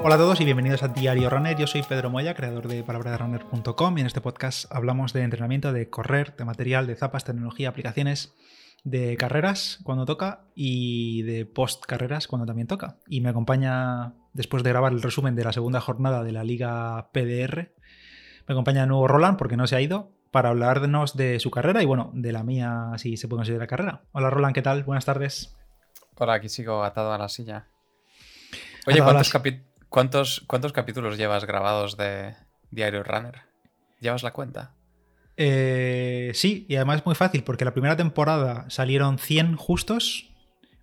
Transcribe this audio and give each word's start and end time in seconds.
Hola 0.00 0.14
a 0.14 0.18
todos 0.18 0.40
y 0.40 0.44
bienvenidos 0.44 0.84
a 0.84 0.88
Diario 0.88 1.28
Runner. 1.28 1.56
Yo 1.56 1.66
soy 1.66 1.82
Pedro 1.82 2.08
Moya, 2.08 2.34
creador 2.34 2.68
de 2.68 2.84
palabraderunner.com 2.84 3.98
y 3.98 4.00
en 4.00 4.06
este 4.06 4.20
podcast 4.20 4.72
hablamos 4.72 5.12
de 5.12 5.22
entrenamiento, 5.22 5.72
de 5.72 5.90
correr, 5.90 6.36
de 6.36 6.44
material, 6.44 6.86
de 6.86 6.94
zapas, 6.94 7.24
tecnología, 7.24 7.68
aplicaciones, 7.68 8.32
de 8.84 9.16
carreras 9.16 9.80
cuando 9.82 10.06
toca 10.06 10.44
y 10.54 11.22
de 11.22 11.46
post 11.46 11.84
carreras 11.84 12.28
cuando 12.28 12.46
también 12.46 12.68
toca. 12.68 12.98
Y 13.08 13.20
me 13.20 13.30
acompaña, 13.30 14.14
después 14.32 14.62
de 14.62 14.70
grabar 14.70 14.92
el 14.92 15.02
resumen 15.02 15.34
de 15.34 15.44
la 15.44 15.52
segunda 15.52 15.80
jornada 15.80 16.22
de 16.22 16.32
la 16.32 16.44
Liga 16.44 17.10
PDR, 17.12 17.72
me 18.46 18.52
acompaña 18.54 18.82
de 18.82 18.86
nuevo 18.86 19.08
Roland 19.08 19.36
porque 19.36 19.56
no 19.56 19.66
se 19.66 19.74
ha 19.74 19.80
ido 19.80 20.12
para 20.30 20.50
hablarnos 20.50 21.16
de 21.16 21.40
su 21.40 21.50
carrera 21.50 21.82
y 21.82 21.86
bueno, 21.86 22.12
de 22.14 22.32
la 22.32 22.44
mía 22.44 22.92
si 22.98 23.16
se 23.16 23.26
puede 23.26 23.40
considerar 23.40 23.66
carrera. 23.66 24.02
Hola 24.12 24.30
Roland, 24.30 24.54
¿qué 24.54 24.62
tal? 24.62 24.84
Buenas 24.84 25.04
tardes. 25.04 25.56
Hola, 26.14 26.34
aquí 26.34 26.48
sigo 26.48 26.84
atado 26.84 27.12
a 27.12 27.18
la 27.18 27.28
silla. 27.28 27.66
Oye, 28.86 29.02
¿cuántos, 29.02 29.30
¿cuántos, 29.88 30.44
¿cuántos 30.46 30.72
capítulos 30.72 31.16
llevas 31.16 31.44
grabados 31.44 31.96
de 31.96 32.34
Diario 32.70 33.02
Runner? 33.02 33.42
¿Llevas 34.00 34.22
la 34.22 34.32
cuenta? 34.32 34.74
Eh, 35.36 36.32
sí, 36.34 36.66
y 36.68 36.76
además 36.76 36.98
es 36.98 37.06
muy 37.06 37.14
fácil 37.14 37.44
porque 37.44 37.64
la 37.64 37.72
primera 37.72 37.96
temporada 37.96 38.66
salieron 38.68 39.18
100 39.18 39.56
justos. 39.56 40.30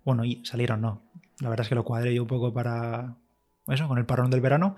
Bueno, 0.04 0.24
y 0.24 0.44
salieron 0.44 0.80
no. 0.80 1.02
La 1.40 1.50
verdad 1.50 1.64
es 1.64 1.68
que 1.68 1.74
lo 1.74 1.84
cuadré 1.84 2.14
yo 2.14 2.22
un 2.22 2.28
poco 2.28 2.52
para 2.52 3.16
eso, 3.68 3.88
con 3.88 3.98
el 3.98 4.06
parón 4.06 4.30
del 4.30 4.40
verano. 4.40 4.76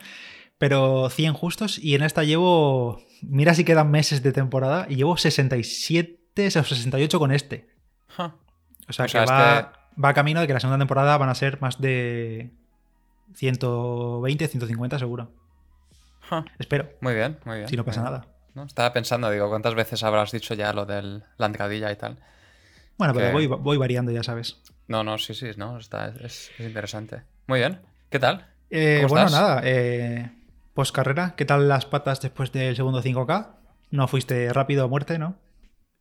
Pero 0.58 1.08
100 1.08 1.34
justos 1.34 1.78
y 1.78 1.94
en 1.94 2.02
esta 2.02 2.24
llevo, 2.24 3.00
mira 3.22 3.54
si 3.54 3.64
quedan 3.64 3.92
meses 3.92 4.24
de 4.24 4.32
temporada 4.32 4.86
y 4.88 4.96
llevo 4.96 5.16
67 5.16 6.46
o 6.46 6.50
68 6.64 7.18
con 7.18 7.30
este. 7.30 7.68
O 8.88 8.92
sea, 8.92 9.06
que 9.06 9.18
va, 9.18 9.72
va 10.02 10.14
camino 10.14 10.40
de 10.40 10.48
que 10.48 10.54
la 10.54 10.60
segunda 10.60 10.78
temporada 10.78 11.16
van 11.16 11.28
a 11.28 11.34
ser 11.36 11.60
más 11.60 11.80
de 11.80 12.57
120, 13.34 14.48
150 14.48 14.98
seguro. 14.98 15.30
Espero. 16.58 16.90
Muy 17.00 17.14
bien, 17.14 17.38
muy 17.44 17.58
bien. 17.58 17.68
Si 17.68 17.76
no 17.76 17.84
pasa 17.84 18.02
nada. 18.02 18.26
Estaba 18.66 18.92
pensando, 18.92 19.30
digo, 19.30 19.48
¿cuántas 19.48 19.74
veces 19.74 20.02
habrás 20.02 20.32
dicho 20.32 20.54
ya 20.54 20.72
lo 20.72 20.84
de 20.84 21.22
la 21.36 21.46
entradilla 21.46 21.92
y 21.92 21.96
tal? 21.96 22.18
Bueno, 22.96 23.14
pero 23.14 23.58
voy, 23.58 23.76
variando, 23.76 24.10
ya 24.10 24.22
sabes. 24.22 24.60
No, 24.88 25.04
no, 25.04 25.18
sí, 25.18 25.34
sí, 25.34 25.50
no, 25.56 25.78
está, 25.78 26.12
es, 26.20 26.50
interesante. 26.58 27.22
Muy 27.46 27.60
bien. 27.60 27.80
¿Qué 28.10 28.18
tal? 28.18 28.46
Eh, 28.70 29.06
bueno, 29.08 29.30
nada. 29.30 29.60
Eh, 29.64 30.30
post 30.74 30.94
carrera, 30.94 31.34
¿qué 31.36 31.44
tal 31.44 31.68
las 31.68 31.86
patas 31.86 32.20
después 32.20 32.50
del 32.50 32.74
segundo 32.74 33.02
5K? 33.02 33.48
No 33.90 34.08
fuiste 34.08 34.52
rápido 34.52 34.84
a 34.84 34.88
muerte, 34.88 35.18
¿no? 35.18 35.36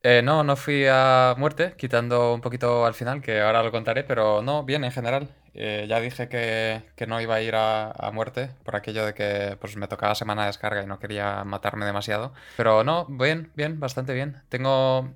Eh, 0.03 0.22
no, 0.23 0.44
no 0.44 0.56
fui 0.56 0.86
a 0.89 1.36
muerte, 1.38 1.75
quitando 1.78 2.34
un 2.34 2.41
poquito 2.41 2.86
al 2.86 2.94
final, 2.94 3.22
que 3.22 3.41
ahora 3.41 3.64
lo 3.64 3.72
contaré, 3.72 4.03
pero 4.03 4.41
no, 4.41 4.64
bien 4.64 4.84
en 4.84 4.91
general. 4.91 5.30
Eh, 5.59 5.88
ya 5.89 6.00
dije 6.00 6.30
que, 6.30 7.08
no 7.08 7.19
iba 7.19 7.36
a 7.36 7.41
ir 7.41 7.55
a, 7.55 8.11
muerte 8.13 8.52
por 8.63 8.75
aquello 8.75 9.05
de 9.05 9.13
que 9.13 9.58
pues, 9.59 9.75
me 9.75 9.88
tocaba 9.88 10.16
semana 10.16 10.44
de 10.44 10.47
descarga 10.47 10.83
y 10.83 10.88
no 10.88 11.00
quería 11.00 11.44
matarme 11.44 11.86
demasiado. 11.86 12.33
Pero 12.55 12.83
no, 12.83 13.05
bien, 13.09 13.52
bien, 13.55 13.80
bastante 13.80 14.13
bien. 14.13 14.41
Tengo... 14.50 15.13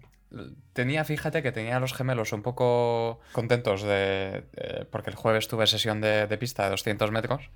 Tenía, 0.72 1.03
fíjate 1.03 1.44
que 1.44 1.52
tenía 1.52 1.81
los 1.81 1.94
gemelos 1.94 2.31
un 2.31 2.42
poco 2.42 3.19
contentos 3.34 3.84
de, 3.84 4.45
porque 4.89 5.09
el 5.09 5.17
jueves 5.17 5.50
tuve 5.50 5.67
sesión 5.67 6.00
de, 6.00 6.38
pista 6.39 6.64
de 6.64 6.69
200 6.69 7.12
metros 7.12 7.50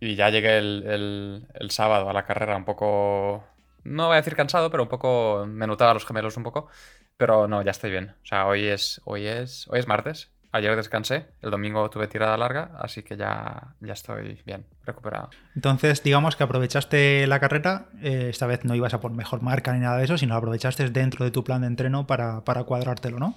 y 0.00 0.14
ya 0.14 0.30
llegué 0.30 0.56
el, 0.56 1.46
el 1.52 1.70
sábado 1.70 2.08
a 2.08 2.14
la 2.14 2.24
carrera 2.24 2.56
un 2.56 2.64
poco 2.64 3.44
no 3.84 4.06
voy 4.06 4.14
a 4.14 4.16
decir 4.16 4.36
cansado, 4.36 4.70
pero 4.70 4.82
un 4.82 4.88
poco 4.88 5.44
me 5.46 5.66
notaba 5.66 5.94
los 5.94 6.06
gemelos 6.06 6.36
un 6.36 6.42
poco. 6.42 6.68
Pero 7.16 7.48
no, 7.48 7.62
ya 7.62 7.70
estoy 7.70 7.90
bien. 7.90 8.14
O 8.22 8.26
sea, 8.26 8.46
hoy 8.46 8.66
es, 8.66 9.00
hoy 9.04 9.26
es, 9.26 9.66
hoy 9.68 9.78
es 9.78 9.86
martes. 9.86 10.30
Ayer 10.52 10.74
descansé, 10.74 11.26
el 11.42 11.50
domingo 11.50 11.88
tuve 11.90 12.08
tirada 12.08 12.36
larga, 12.36 12.72
así 12.78 13.02
que 13.02 13.16
ya, 13.16 13.74
ya 13.80 13.92
estoy 13.92 14.40
bien, 14.44 14.64
recuperado. 14.84 15.30
Entonces, 15.54 16.02
digamos 16.02 16.34
que 16.34 16.42
aprovechaste 16.42 17.26
la 17.28 17.38
carrera, 17.38 17.86
eh, 18.02 18.28
esta 18.30 18.46
vez 18.46 18.64
no 18.64 18.74
ibas 18.74 18.92
a 18.94 19.00
por 19.00 19.12
mejor 19.12 19.42
marca 19.42 19.72
ni 19.72 19.80
nada 19.80 19.98
de 19.98 20.04
eso, 20.04 20.18
sino 20.18 20.34
aprovechaste 20.34 20.90
dentro 20.90 21.24
de 21.24 21.30
tu 21.30 21.44
plan 21.44 21.60
de 21.60 21.68
entreno 21.68 22.06
para, 22.06 22.44
para 22.44 22.64
cuadrártelo, 22.64 23.18
¿no? 23.18 23.34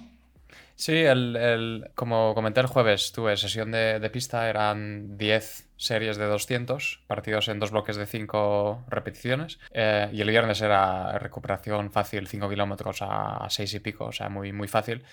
Sí, 0.76 0.92
el, 0.92 1.90
como 1.94 2.34
comenté 2.34 2.60
el 2.60 2.66
jueves, 2.66 3.12
tuve 3.12 3.36
sesión 3.36 3.70
de, 3.70 4.10
pista, 4.12 4.48
eran 4.48 5.16
10 5.16 5.68
series 5.76 6.16
de 6.16 6.24
200, 6.24 7.00
partidos 7.06 7.48
en 7.48 7.60
dos 7.60 7.70
bloques 7.70 7.96
de 7.96 8.06
5 8.06 8.84
repeticiones. 8.88 9.60
Eh, 9.70 10.08
y 10.12 10.20
el 10.20 10.30
viernes 10.30 10.60
era 10.60 11.16
recuperación 11.18 11.92
fácil, 11.92 12.26
5 12.26 12.48
kilómetros 12.48 12.98
a, 13.02 13.46
6 13.48 13.74
y 13.74 13.80
pico, 13.80 14.06
o 14.06 14.12
sea, 14.12 14.28
muy, 14.28 14.52
muy 14.52 14.66
fácil. 14.66 15.04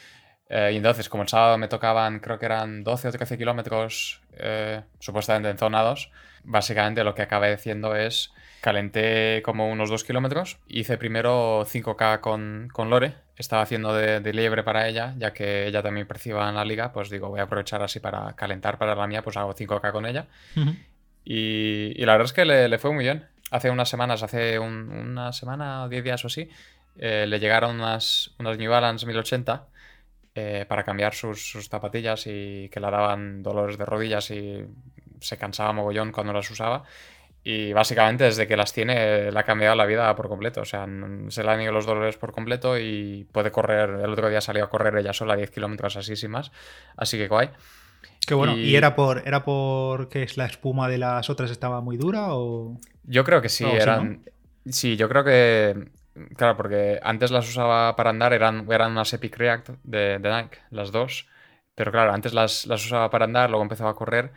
Eh, 0.53 0.71
y 0.73 0.75
entonces, 0.75 1.07
como 1.07 1.23
el 1.23 1.29
sábado 1.29 1.57
me 1.57 1.69
tocaban, 1.69 2.19
creo 2.19 2.37
que 2.37 2.45
eran 2.45 2.83
12 2.83 3.07
o 3.07 3.11
13 3.11 3.37
kilómetros 3.37 4.21
eh, 4.33 4.81
supuestamente 4.99 5.49
enzonados, 5.49 6.11
básicamente 6.43 7.05
lo 7.05 7.15
que 7.15 7.21
acabé 7.21 7.53
haciendo 7.53 7.95
es 7.95 8.33
calenté 8.59 9.41
como 9.45 9.71
unos 9.71 9.89
2 9.89 10.03
kilómetros, 10.03 10.59
hice 10.67 10.97
primero 10.97 11.65
5K 11.65 12.19
con, 12.19 12.67
con 12.73 12.89
Lore, 12.89 13.13
estaba 13.37 13.61
haciendo 13.61 13.93
de, 13.93 14.19
liebre 14.33 14.61
para 14.63 14.89
ella, 14.89 15.15
ya 15.17 15.31
que 15.31 15.67
ella 15.67 15.81
también 15.81 16.05
perciba 16.05 16.49
en 16.49 16.55
la 16.55 16.65
liga, 16.65 16.91
pues 16.91 17.09
digo, 17.09 17.29
voy 17.29 17.39
a 17.39 17.43
aprovechar 17.43 17.81
así 17.81 18.01
para 18.01 18.33
calentar 18.33 18.77
para 18.77 18.93
la 18.93 19.07
mía, 19.07 19.21
pues 19.21 19.37
hago 19.37 19.55
5K 19.55 19.93
con 19.93 20.05
ella. 20.05 20.27
y, 21.23 21.93
y, 21.95 22.05
la 22.05 22.11
verdad 22.11 22.25
es 22.25 22.33
que 22.33 22.43
le, 22.43 22.67
le, 22.67 22.77
fue 22.77 22.91
muy 22.91 23.05
bien. 23.05 23.25
Hace 23.51 23.69
unas 23.69 23.87
semanas, 23.87 24.21
hace 24.21 24.59
una 24.59 25.31
semana 25.31 25.85
o 25.85 25.89
10 25.89 26.03
días 26.03 26.23
o 26.25 26.27
así, 26.27 26.49
eh, 26.97 27.25
le 27.25 27.39
llegaron 27.39 27.77
unas, 27.79 28.31
unas 28.37 28.57
New 28.57 28.69
Balance 28.69 29.05
1080 29.05 29.67
eh, 30.35 30.65
para 30.67 30.83
cambiar 30.83 31.13
sus, 31.13 31.51
sus, 31.51 31.67
zapatillas 31.67 32.25
y 32.27 32.69
que 32.69 32.79
le 32.79 32.89
daban 32.89 33.43
dolores 33.43 33.77
de 33.77 33.85
rodillas 33.85 34.31
y 34.31 34.65
se 35.19 35.37
cansaba 35.37 35.73
mogollón 35.73 36.11
cuando 36.11 36.33
las 36.33 36.49
usaba. 36.49 36.83
Y 37.43 37.73
básicamente 37.73 38.25
desde 38.25 38.47
que 38.47 38.55
las 38.55 38.71
tiene 38.71 39.31
le 39.31 39.39
ha 39.39 39.43
cambiado 39.43 39.75
la 39.75 39.85
vida 39.85 40.15
por 40.15 40.29
completo. 40.29 40.61
O 40.61 40.65
sea, 40.65 40.85
se 41.29 41.43
le 41.43 41.49
han 41.49 41.61
ido 41.61 41.71
los 41.71 41.87
dolores 41.87 42.17
por 42.17 42.31
completo 42.31 42.77
y 42.77 43.27
puede 43.31 43.51
correr. 43.51 43.89
El 43.89 44.11
otro 44.11 44.29
día 44.29 44.41
salió 44.41 44.63
a 44.63 44.69
correr 44.69 44.95
ella 44.97 45.11
sola 45.11 45.35
10 45.35 45.49
kilómetros 45.49 45.97
así 45.97 46.15
sin 46.15 46.31
más. 46.31 46.51
Así 46.95 47.17
que 47.17 47.27
guay. 47.27 47.49
Qué 48.27 48.35
bueno. 48.35 48.55
¿Y, 48.55 48.75
era 48.75 48.95
por 48.95 49.23
era 49.27 49.43
porque 49.43 50.27
la 50.35 50.45
espuma 50.45 50.87
de 50.87 50.99
las 50.99 51.29
otras 51.31 51.49
estaba 51.49 51.81
muy 51.81 51.97
dura 51.97 52.35
o...? 52.35 52.77
Yo 53.03 53.23
creo 53.23 53.41
que 53.41 53.49
sí. 53.49 53.65
eran... 53.65 54.21
Sí, 54.69 54.95
yo 54.95 55.09
creo 55.09 55.23
que... 55.23 55.89
Claro, 56.35 56.57
porque 56.57 56.99
antes 57.03 57.31
las 57.31 57.47
usaba 57.47 57.95
para 57.95 58.09
andar, 58.09 58.33
eran, 58.33 58.67
eran 58.71 58.91
unas 58.91 59.13
Epic 59.13 59.37
React 59.37 59.69
de, 59.83 60.19
de 60.19 60.29
Nike, 60.29 60.59
las 60.69 60.91
dos. 60.91 61.27
Pero 61.75 61.91
claro, 61.91 62.13
antes 62.13 62.33
las, 62.33 62.65
las 62.67 62.85
usaba 62.85 63.09
para 63.09 63.25
andar, 63.25 63.49
luego 63.49 63.63
empezaba 63.63 63.91
a 63.91 63.95
correr 63.95 64.31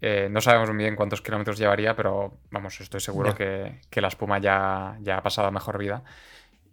eh, 0.00 0.28
no 0.30 0.40
sabemos 0.40 0.68
muy 0.70 0.84
bien 0.84 0.96
cuántos 0.96 1.22
kilómetros 1.22 1.58
llevaría, 1.58 1.96
pero 1.96 2.38
vamos, 2.50 2.80
estoy 2.80 3.00
seguro 3.00 3.34
que, 3.34 3.80
la 3.94 4.08
espuma 4.08 4.38
ya, 4.38 4.98
ya 5.00 5.18
ha 5.18 5.22
pasado 5.22 5.48
a 5.48 5.50
mejor 5.50 5.78
vida. 5.78 6.02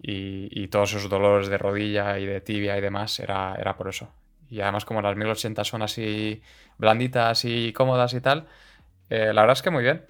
Y, 0.02 0.68
todos 0.68 0.94
esos 0.94 1.10
dolores 1.10 1.48
de 1.48 1.58
rodilla 1.58 2.20
y 2.20 2.26
de 2.26 2.42
tibia 2.42 2.78
y 2.78 2.82
demás 2.82 3.20
era, 3.20 3.56
era 3.56 3.76
por 3.78 3.88
eso. 3.88 4.10
Y 4.50 4.60
además, 4.62 4.86
como 4.86 5.02
las 5.02 5.16
1080 5.16 5.64
son 5.64 5.82
así 5.82 6.42
blanditas 6.78 7.46
y 7.46 7.72
cómodas 7.74 8.14
y 8.14 8.22
tal, 8.22 8.48
eh, 9.10 9.32
la 9.34 9.42
verdad 9.42 9.54
es 9.54 9.62
que 9.62 9.70
muy 9.70 9.84
bien. 9.84 10.06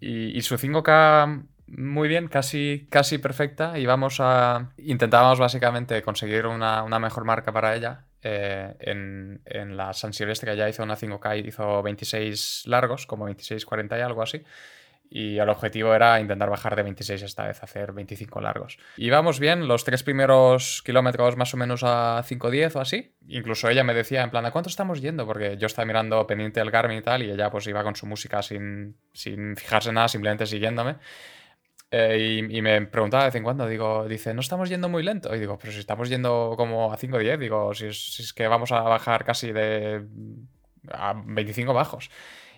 Y, 0.00 0.40
su 0.42 0.56
5K 0.56 1.42
muy 1.70 2.08
bien, 2.08 2.28
casi, 2.28 2.86
casi 2.90 3.18
perfecta. 3.18 3.78
Y 3.78 3.86
vamos 3.86 4.18
a. 4.20 4.72
Intentábamos 4.78 5.38
básicamente 5.38 6.02
conseguir 6.02 6.46
una, 6.46 6.82
una 6.82 6.98
mejor 6.98 7.24
marca 7.24 7.52
para 7.52 7.74
ella. 7.74 8.04
Eh, 8.22 8.74
en, 8.80 9.40
en, 9.46 9.76
la 9.76 9.92
San 9.94 10.12
Silvestre, 10.12 10.50
que 10.50 10.58
ya 10.58 10.68
hizo 10.68 10.82
una 10.82 10.96
5K, 10.96 11.46
hizo 11.46 11.82
26 11.82 12.64
largos, 12.66 13.06
como 13.06 13.24
26, 13.24 13.64
40 13.64 13.98
y 13.98 14.00
algo 14.02 14.22
así. 14.22 14.42
Y 15.12 15.38
el 15.38 15.48
objetivo 15.48 15.92
era 15.92 16.20
intentar 16.20 16.48
bajar 16.50 16.76
de 16.76 16.84
26 16.84 17.22
esta 17.22 17.46
vez, 17.46 17.60
hacer 17.64 17.92
25 17.92 18.40
largos. 18.40 18.78
Y 18.96 19.10
vamos 19.10 19.40
bien, 19.40 19.66
los 19.66 19.82
tres 19.82 20.04
primeros 20.04 20.82
kilómetros 20.84 21.36
más 21.36 21.52
o 21.52 21.56
menos 21.56 21.82
a 21.82 22.22
5.10 22.22 22.76
o 22.76 22.80
así. 22.80 23.12
Incluso 23.26 23.68
ella 23.68 23.82
me 23.82 23.92
decía, 23.92 24.22
en 24.22 24.30
plan, 24.30 24.46
¿a 24.46 24.52
cuánto 24.52 24.70
estamos 24.70 25.00
yendo? 25.00 25.26
Porque 25.26 25.56
yo 25.56 25.66
estaba 25.66 25.84
mirando 25.84 26.24
pendiente 26.28 26.60
del 26.60 26.70
Garmin 26.70 26.98
y 26.98 27.02
tal, 27.02 27.24
y 27.24 27.30
ella 27.30 27.50
pues 27.50 27.66
iba 27.66 27.82
con 27.82 27.96
su 27.96 28.06
música 28.06 28.40
sin, 28.40 28.96
sin 29.12 29.56
fijarse 29.56 29.88
en 29.88 29.96
nada, 29.96 30.06
simplemente 30.06 30.46
siguiéndome. 30.46 30.96
Eh, 31.90 32.46
y, 32.48 32.62
me 32.62 32.82
preguntaba 32.86 33.24
de 33.24 33.28
vez 33.28 33.34
en 33.34 33.42
cuando, 33.42 33.66
digo, 33.66 34.06
dice, 34.06 34.32
no 34.32 34.40
estamos 34.40 34.68
yendo 34.68 34.88
muy 34.88 35.02
lento. 35.02 35.34
Y 35.34 35.40
digo, 35.40 35.58
pero 35.58 35.72
si 35.72 35.80
estamos 35.80 36.08
yendo 36.08 36.54
como 36.56 36.92
a 36.92 36.96
5-10, 36.96 37.38
digo, 37.38 37.74
si 37.74 37.86
es, 37.86 38.32
que 38.34 38.46
vamos 38.46 38.70
a 38.72 38.82
bajar 38.82 39.24
casi 39.24 39.52
de 39.52 40.06
a 40.92 41.14
25 41.14 41.74
bajos. 41.74 42.10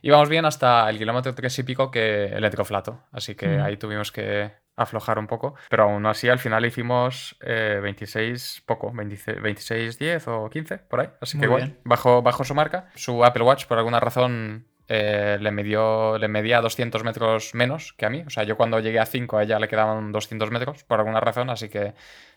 Y 0.02 0.10
vamos 0.10 0.28
bien 0.28 0.44
hasta 0.44 0.88
el 0.90 0.98
kilómetro 0.98 1.34
3 1.34 1.60
y 1.60 1.62
pico 1.62 1.90
que 1.90 2.24
el 2.26 2.44
flato. 2.64 3.04
Así 3.12 3.34
que 3.34 3.60
ahí 3.60 3.76
tuvimos 3.76 4.10
que 4.10 4.52
aflojar 4.76 5.18
un 5.18 5.28
poco. 5.28 5.54
Pero 5.70 5.84
aún 5.84 6.04
así 6.06 6.28
al 6.28 6.38
final 6.38 6.66
hicimos 6.66 7.36
26, 7.40 8.58
eh, 8.58 8.62
poco, 8.66 8.92
26, 8.92 9.98
10 9.98 10.28
o 10.28 10.50
15, 10.50 10.78
por 10.78 11.00
ahí. 11.00 11.08
Así 11.20 11.38
que 11.38 11.44
igual, 11.44 11.78
bajo, 11.84 12.20
bajo 12.20 12.44
su 12.44 12.54
marca. 12.54 12.88
Su 12.96 13.24
Apple 13.24 13.44
Watch 13.44 13.66
por 13.66 13.78
alguna 13.78 14.00
razón 14.00 14.66
eh, 14.88 15.38
le, 15.40 15.50
midió, 15.50 16.18
le 16.18 16.28
medía 16.28 16.60
200 16.60 17.04
metros 17.04 17.54
menos 17.54 17.92
que 17.94 18.06
a 18.06 18.10
mí. 18.10 18.22
O 18.26 18.30
sea, 18.30 18.44
yo 18.44 18.56
cuando 18.56 18.80
llegué 18.80 18.98
a 18.98 19.06
5 19.06 19.38
a 19.38 19.42
ella 19.42 19.58
le 19.58 19.68
quedaban 19.68 20.12
200 20.12 20.50
metros 20.50 20.84
por 20.84 20.98
alguna 20.98 21.20
razón, 21.20 21.50
así 21.50 21.68
que 21.68 21.94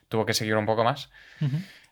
tuvo 0.08 0.26
que 0.26 0.34
seguir 0.34 0.56
un 0.56 0.66
poco 0.66 0.84
más. 0.84 1.10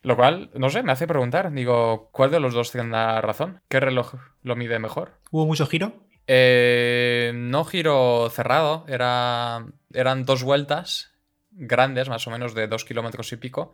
Lo 0.01 0.15
cual, 0.15 0.49
no 0.53 0.69
sé, 0.69 0.83
me 0.83 0.91
hace 0.91 1.07
preguntar, 1.07 1.51
digo, 1.51 2.09
¿cuál 2.11 2.31
de 2.31 2.39
los 2.39 2.53
dos 2.53 2.71
tiene 2.71 3.21
razón? 3.21 3.61
¿Qué 3.69 3.79
reloj 3.79 4.15
lo 4.41 4.55
mide 4.55 4.79
mejor? 4.79 5.13
¿Hubo 5.31 5.45
mucho 5.45 5.65
giro? 5.65 6.03
Eh, 6.27 7.31
no 7.33 7.65
giro 7.65 8.29
cerrado, 8.29 8.85
era, 8.87 9.65
eran 9.93 10.25
dos 10.25 10.43
vueltas 10.43 11.11
grandes, 11.51 12.09
más 12.09 12.25
o 12.27 12.31
menos 12.31 12.53
de 12.53 12.67
dos 12.67 12.85
kilómetros 12.85 13.31
y 13.31 13.37
pico, 13.37 13.73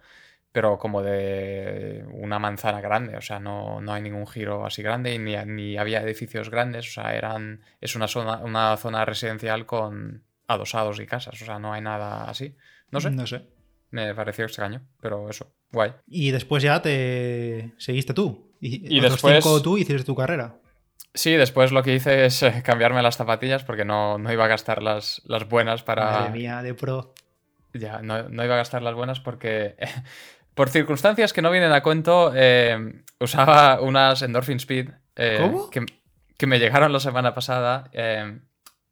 pero 0.52 0.78
como 0.78 1.02
de 1.02 2.06
una 2.12 2.40
manzana 2.40 2.82
grande, 2.82 3.18
o 3.18 3.22
sea, 3.22 3.40
no, 3.40 3.80
hay 3.88 4.02
ningún 4.02 4.28
giro 4.28 4.66
así 4.66 4.82
grande 4.82 5.14
y 5.14 5.20
ni, 5.20 5.78
había 5.78 6.02
edificios 6.02 6.50
grandes, 6.50 6.88
o 6.90 6.92
sea, 6.92 7.16
eran, 7.16 7.62
es 7.82 7.96
una 7.96 8.08
zona, 8.08 8.38
una 8.40 8.76
zona 8.78 9.06
residencial 9.06 9.66
con 9.66 10.24
adosados 10.48 11.00
y 11.00 11.06
casas, 11.06 11.42
o 11.42 11.46
sea, 11.46 11.60
no 11.60 11.74
hay 11.74 11.82
nada 11.82 12.30
así. 12.30 12.56
No 12.92 13.00
sé. 13.00 13.12
No 13.12 13.28
sé. 13.28 13.46
Me 13.92 14.14
pareció 14.14 14.46
extraño, 14.46 14.82
pero 15.02 15.30
eso, 15.30 15.52
guay. 15.72 15.94
Y 16.08 16.32
después 16.32 16.62
ya 16.62 16.82
te 16.82 17.74
seguiste 17.78 18.14
tú. 18.14 18.52
Y, 18.60 18.98
y 18.98 19.00
después 19.00 19.44
tú 19.64 19.78
hiciste 19.78 20.04
tu 20.04 20.16
carrera. 20.16 20.60
Sí, 21.14 21.36
después 21.36 21.72
lo 21.72 21.82
que 21.82 21.96
hice 21.96 22.26
es 22.26 22.44
eh, 22.44 22.62
cambiarme 22.64 23.02
las 23.02 23.18
zapatillas 23.18 23.64
porque 23.64 23.86
no, 23.86 24.20
iba 24.32 24.46
a 24.46 24.48
gastar 24.48 24.84
las, 24.84 25.22
las 25.26 25.48
buenas 25.48 25.84
para. 25.84 26.12
Madre 26.12 26.32
mía, 26.32 26.62
de 26.62 26.74
pro. 26.74 27.14
Ya, 27.74 28.02
no, 28.02 28.20
iba 28.30 28.54
a 28.54 28.58
gastar 28.58 28.82
las 28.82 28.96
buenas 28.96 29.20
porque. 29.20 29.76
por 30.60 30.68
circunstancias 30.68 31.32
que 31.32 31.42
no 31.42 31.52
vienen 31.52 31.72
a 31.72 31.82
cuento, 31.82 32.34
eh, 32.36 33.02
usaba 33.18 33.80
unas 33.80 34.22
Endorphin 34.22 34.58
Speed. 34.58 34.90
Eh, 35.16 35.38
¿Cómo? 35.40 35.70
Que, 35.70 35.86
que, 36.38 36.48
me 36.48 36.60
llegaron 36.60 36.92
la 36.92 37.00
semana 37.00 37.34
pasada. 37.34 37.90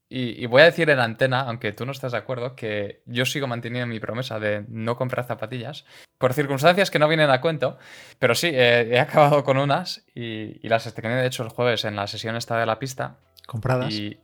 Y, 0.07 0.45
voy 0.45 0.61
a 0.61 0.63
decir 0.63 0.89
en 0.89 0.99
antena, 0.99 1.41
aunque 1.41 1.73
tú 1.73 1.85
no 1.85 1.91
estás 1.91 2.13
de 2.13 2.19
acuerdo, 2.19 2.55
que 2.55 3.01
yo 3.05 3.25
sigo 3.25 3.47
manteniendo 3.47 3.85
mi 3.85 3.99
promesa 3.99 4.39
de 4.39 4.63
no 4.69 4.95
comprar 4.95 5.25
zapatillas, 5.25 5.83
por 6.17 6.33
circunstancias 6.33 6.89
que 6.89 6.99
no 6.99 7.09
vienen 7.09 7.29
a 7.29 7.41
cuento, 7.41 7.77
pero 8.17 8.33
sí, 8.33 8.49
he 8.53 8.97
acabado 9.01 9.43
con 9.43 9.57
unas 9.57 10.05
y, 10.15 10.65
las 10.69 10.85
estrené 10.85 11.15
de 11.15 11.27
hecho 11.27 11.43
el 11.43 11.49
jueves 11.49 11.83
en 11.83 11.97
la 11.97 12.07
sesión 12.07 12.37
esta 12.37 12.57
de 12.57 12.65
la 12.65 12.79
pista. 12.79 13.17
¿Compradas? 13.45 13.93
Y, 13.93 14.17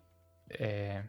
eh, 0.48 1.04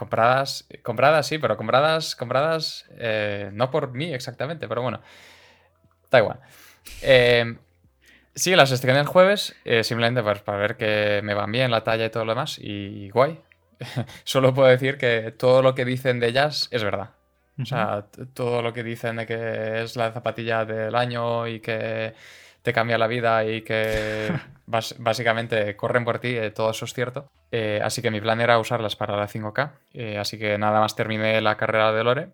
compradas, 0.00 0.66
compradas 0.82 1.26
sí, 1.26 1.36
pero 1.36 1.58
compradas, 1.58 2.16
compradas 2.16 2.86
eh, 2.96 3.50
no 3.52 3.70
por 3.70 3.92
mí 3.92 4.14
exactamente, 4.14 4.66
pero 4.66 4.80
bueno, 4.80 5.02
da 6.10 6.20
igual. 6.20 6.40
Eh, 7.02 7.58
sí, 8.34 8.56
las 8.56 8.70
estrené 8.70 9.00
el 9.00 9.06
jueves, 9.06 9.54
simplemente 9.82 10.22
pues, 10.22 10.40
para 10.40 10.56
ver 10.56 10.76
que 10.78 11.20
me 11.22 11.34
van 11.34 11.52
bien 11.52 11.70
la 11.70 11.84
talla 11.84 12.06
y 12.06 12.10
todo 12.10 12.24
lo 12.24 12.32
demás, 12.32 12.58
y 12.58 13.10
guay, 13.10 13.40
solo 14.24 14.54
puedo 14.54 14.68
decir 14.68 14.96
que 14.96 15.32
todo 15.32 15.60
lo 15.60 15.74
que 15.74 15.84
dicen 15.84 16.18
de 16.18 16.28
ellas 16.28 16.68
es 16.70 16.82
verdad. 16.82 17.10
O 17.60 17.66
sea, 17.66 18.06
todo 18.32 18.62
lo 18.62 18.72
que 18.72 18.82
dicen 18.82 19.16
de 19.16 19.26
que 19.26 19.82
es 19.82 19.94
la 19.94 20.12
zapatilla 20.12 20.64
del 20.64 20.94
año 20.94 21.46
y 21.46 21.60
que 21.60 22.14
te 22.62 22.72
cambia 22.72 22.96
la 22.96 23.06
vida 23.06 23.44
y 23.44 23.60
que 23.60 24.32
básicamente 24.98 25.76
corren 25.76 26.04
por 26.04 26.18
ti, 26.18 26.36
eh, 26.36 26.50
todo 26.50 26.70
eso 26.70 26.84
es 26.84 26.94
cierto. 26.94 27.30
Eh, 27.50 27.80
así 27.82 28.02
que 28.02 28.10
mi 28.10 28.20
plan 28.20 28.40
era 28.40 28.58
usarlas 28.58 28.96
para 28.96 29.16
la 29.16 29.28
5K. 29.28 29.72
Eh, 29.92 30.18
así 30.18 30.38
que 30.38 30.56
nada 30.58 30.80
más 30.80 30.96
terminé 30.96 31.40
la 31.40 31.56
carrera 31.56 31.92
de 31.92 32.04
Lore. 32.04 32.28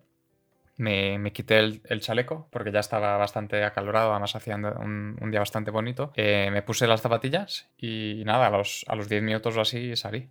Me, 0.77 1.31
quité 1.33 1.57
el, 1.57 2.01
chaleco 2.01 2.47
porque 2.51 2.71
ya 2.71 2.81
estaba 2.81 3.17
bastante 3.17 3.63
acalorado, 3.63 4.11
además 4.11 4.35
hacía 4.35 4.55
un, 4.55 5.17
día 5.31 5.39
bastante 5.39 5.71
bonito. 5.71 6.13
me 6.15 6.61
puse 6.61 6.85
las 6.85 7.01
zapatillas 7.01 7.67
y 7.79 8.21
nada, 8.25 8.45
a 8.45 8.51
los, 8.51 8.85
a 8.87 8.95
los 8.95 9.09
10 9.09 9.23
minutos 9.23 9.57
o 9.57 9.61
así 9.61 9.95
salí. 9.95 10.29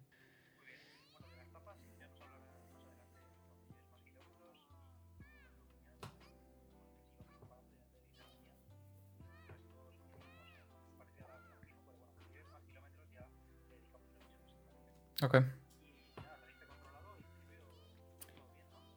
Ok. 15.23 15.37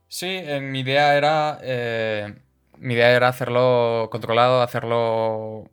Sí, 0.07 0.27
en 0.27 0.71
mi 0.71 0.81
idea 0.81 1.16
era. 1.16 1.60
Eh, 1.62 2.36
mi 2.77 2.95
idea 2.95 3.12
era 3.12 3.27
hacerlo 3.27 4.10
controlado, 4.12 4.62
hacerlo 4.62 5.69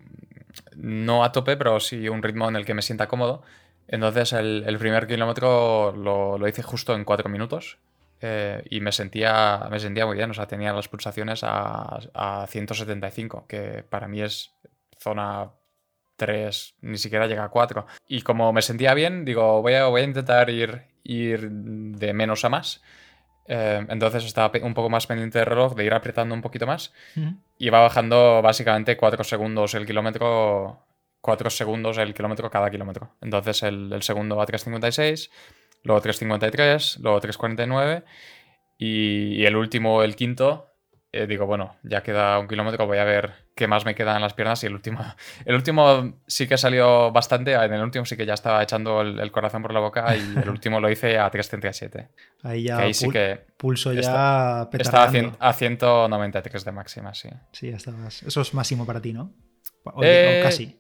no 0.76 1.25
a 1.25 1.32
tope, 1.32 1.56
pero 1.56 1.81
sí 1.81 2.08
un 2.08 2.22
ritmo 2.22 2.48
en 2.48 2.56
el 2.56 2.64
que 2.64 2.75
me 2.75 2.82
sienta 2.82 3.08
cómodo. 3.08 3.43
Entonces 3.88 4.32
el, 4.32 4.76
primer 4.78 5.06
kilómetro 5.06 5.93
lo, 5.93 6.49
hice 6.49 6.62
justo 6.62 6.94
en 6.94 7.04
cuatro 7.04 7.28
minutos 7.28 7.78
eh, 8.20 8.62
y 8.70 8.81
me 8.81 8.92
sentía, 8.92 9.69
me 9.70 9.78
sentía 9.81 10.06
muy 10.06 10.16
bien, 10.16 10.31
o 10.31 10.34
sea, 10.34 10.46
tenía 10.46 10.72
las 10.72 10.88
pulsaciones 10.88 11.44
a, 11.44 12.00
a 12.14 12.46
175, 12.49 13.46
que 13.46 13.84
para 13.88 14.08
mí 14.08 14.22
es 14.22 14.52
zona 14.99 15.50
3, 16.16 16.76
ni 16.80 16.98
siquiera 16.98 17.26
llega 17.26 17.44
a 17.44 17.48
4. 17.48 17.86
Y 18.08 18.22
como 18.22 18.52
me 18.52 18.62
sentía 18.62 18.94
bien, 18.94 19.24
digo, 19.24 19.62
voy 19.62 19.74
a, 19.74 19.86
voy 19.86 20.00
a 20.00 20.04
intentar 20.04 20.50
ir, 20.50 20.82
ir 21.04 21.50
de 21.50 22.12
menos 22.12 22.44
a 22.44 22.48
más. 22.48 22.82
Eh, 23.48 23.86
entonces 23.88 24.24
estaba 24.24 24.50
un 24.62 24.74
poco 24.74 24.90
más 24.90 25.06
pendiente 25.06 25.38
del 25.38 25.46
reloj, 25.46 25.74
de 25.74 25.84
ir 25.84 25.94
apretando 25.94 26.34
un 26.34 26.42
poquito 26.42 26.66
más. 26.66 26.92
Y 27.58 27.70
va 27.70 27.80
bajando 27.80 28.42
básicamente 28.42 28.96
4 28.96 29.24
segundos 29.24 29.74
el 29.74 29.86
kilómetro. 29.86 30.82
4 31.20 31.50
segundos 31.50 31.98
el 31.98 32.14
kilómetro 32.14 32.50
cada 32.50 32.70
kilómetro. 32.70 33.16
Entonces 33.20 33.62
el, 33.62 33.92
el 33.92 34.02
segundo 34.02 34.40
a 34.40 34.46
3.56, 34.46 35.30
luego 35.82 36.00
3.53, 36.00 36.98
luego 37.00 37.20
3.49 37.20 38.04
y, 38.78 39.42
y 39.42 39.46
el 39.46 39.56
último, 39.56 40.02
el 40.02 40.14
quinto, 40.14 40.75
eh, 41.22 41.26
digo, 41.26 41.46
bueno, 41.46 41.76
ya 41.82 42.02
queda 42.02 42.38
un 42.38 42.48
kilómetro, 42.48 42.86
voy 42.86 42.98
a 42.98 43.04
ver 43.04 43.32
qué 43.54 43.66
más 43.66 43.84
me 43.84 43.94
queda 43.94 44.16
en 44.16 44.22
las 44.22 44.34
piernas. 44.34 44.62
Y 44.62 44.66
el 44.66 44.74
último, 44.74 45.00
el 45.44 45.54
último 45.54 46.20
sí 46.26 46.46
que 46.46 46.58
salió 46.58 47.10
bastante. 47.10 47.54
En 47.54 47.72
el 47.72 47.82
último 47.82 48.04
sí 48.04 48.16
que 48.16 48.26
ya 48.26 48.34
estaba 48.34 48.62
echando 48.62 49.00
el, 49.00 49.32
corazón 49.32 49.62
por 49.62 49.72
la 49.72 49.80
boca 49.80 50.16
y 50.16 50.20
el 50.42 50.48
último 50.48 50.80
lo 50.80 50.90
hice 50.90 51.18
a 51.18 51.30
337. 51.30 52.08
Ahí 52.42 52.64
ya 52.64 52.78
ahí 52.78 52.94
sí 52.94 53.08
que 53.08 53.46
pulso 53.56 53.92
ya 53.92 54.00
está, 54.00 54.68
Estaba 54.72 55.10
a, 55.38 55.52
193 55.52 56.64
de 56.64 56.72
máxima, 56.72 57.14
sí. 57.14 57.28
Sí, 57.52 57.70
ya 57.70 57.76
estabas. 57.76 58.22
Eso 58.22 58.40
es 58.40 58.54
máximo 58.54 58.86
para 58.86 59.00
ti, 59.00 59.12
¿no? 59.12 59.32
O, 59.84 60.02
eh, 60.02 60.40
casi. 60.42 60.78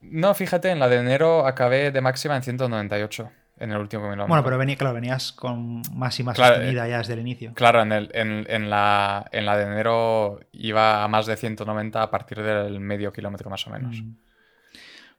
No, 0.00 0.34
fíjate, 0.34 0.70
en 0.70 0.78
la 0.78 0.88
de 0.88 0.96
enero 0.96 1.46
acabé 1.46 1.90
de 1.90 2.00
máxima 2.00 2.36
en 2.36 2.42
198 2.42 3.30
en 3.60 3.72
el 3.72 3.78
último 3.78 4.02
kilómetro. 4.04 4.28
Bueno, 4.28 4.44
pero 4.44 4.58
venía, 4.58 4.76
claro, 4.76 4.94
venías 4.94 5.32
con 5.32 5.82
más 5.94 6.18
y 6.20 6.22
más 6.22 6.36
sostenida 6.36 6.88
ya 6.88 6.98
desde 6.98 7.14
el 7.14 7.20
inicio. 7.20 7.52
Claro, 7.54 7.82
en, 7.82 7.92
el, 7.92 8.10
en, 8.14 8.70
la, 8.70 9.28
en 9.32 9.46
la 9.46 9.56
de 9.56 9.64
enero 9.64 10.40
iba 10.52 11.04
a 11.04 11.08
más 11.08 11.26
de 11.26 11.36
190 11.36 12.02
a 12.02 12.10
partir 12.10 12.42
del 12.42 12.80
medio 12.80 13.12
kilómetro 13.12 13.50
más 13.50 13.66
o 13.66 13.70
menos. 13.70 14.00
Mm. 14.00 14.16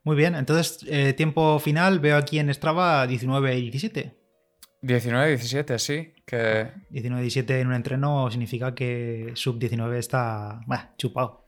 Muy 0.03 0.15
bien, 0.15 0.35
entonces 0.35 0.85
eh, 0.87 1.13
tiempo 1.13 1.59
final 1.59 1.99
veo 1.99 2.17
aquí 2.17 2.39
en 2.39 2.53
Strava 2.53 3.05
19 3.05 3.57
y 3.57 3.61
17. 3.63 4.15
19 4.81 5.27
y 5.27 5.29
17, 5.31 5.79
sí. 5.79 6.13
Que... 6.25 6.71
19 6.89 7.21
y 7.21 7.23
17 7.23 7.59
en 7.59 7.67
un 7.67 7.73
entreno 7.73 8.31
significa 8.31 8.73
que 8.73 9.31
sub 9.35 9.59
19 9.59 9.99
está 9.99 10.61
chupado. 10.97 11.45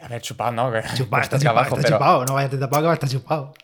A 0.00 0.08
ver, 0.08 0.20
chupado, 0.20 0.52
¿no? 0.52 0.72
Chupado, 0.94 1.22
está, 1.22 1.38
chupado, 1.38 1.76
está 1.76 1.88
chupado, 1.88 2.24
no 2.26 2.34
vayas 2.34 2.52
a 2.54 2.58
tapado 2.58 2.82
que 2.82 2.86
va 2.86 2.92
a 2.92 2.94
estar 2.94 3.08
chupado. 3.08 3.54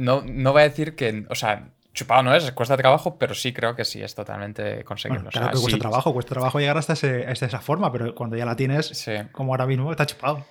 No, 0.00 0.22
no 0.22 0.52
voy 0.52 0.62
a 0.62 0.68
decir 0.68 0.94
que, 0.96 1.26
o 1.28 1.34
sea, 1.34 1.72
chupado 1.92 2.22
no 2.22 2.34
es, 2.34 2.50
cuesta 2.52 2.76
trabajo, 2.76 3.18
pero 3.18 3.34
sí 3.34 3.52
creo 3.52 3.76
que 3.76 3.84
sí 3.84 4.02
es 4.02 4.14
totalmente 4.14 4.82
conseguible. 4.84 5.28
claro 5.28 5.50
que 5.52 5.60
cuesta 5.60 5.78
trabajo, 5.78 6.12
cuesta 6.14 6.30
trabajo 6.30 6.58
llegar 6.58 6.78
hasta, 6.78 6.94
esa 6.94 7.60
forma, 7.60 7.92
pero 7.92 8.14
cuando 8.14 8.36
ya 8.36 8.46
la 8.46 8.56
tienes, 8.56 9.06
como 9.32 9.52
ahora 9.52 9.66
mismo, 9.66 9.90
está 9.90 10.06
chupado. 10.06 10.46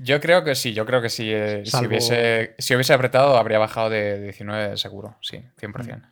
Yo 0.00 0.20
creo 0.20 0.42
que 0.42 0.56
sí, 0.56 0.72
yo 0.72 0.86
creo 0.86 1.00
que 1.00 1.08
sí. 1.08 1.30
Eh, 1.32 1.62
si, 1.64 1.86
hubiese, 1.86 2.56
si 2.58 2.74
hubiese 2.74 2.92
apretado, 2.92 3.36
habría 3.36 3.60
bajado 3.60 3.90
de 3.90 4.20
19 4.22 4.76
seguro, 4.76 5.16
sí, 5.20 5.44
100%. 5.60 6.02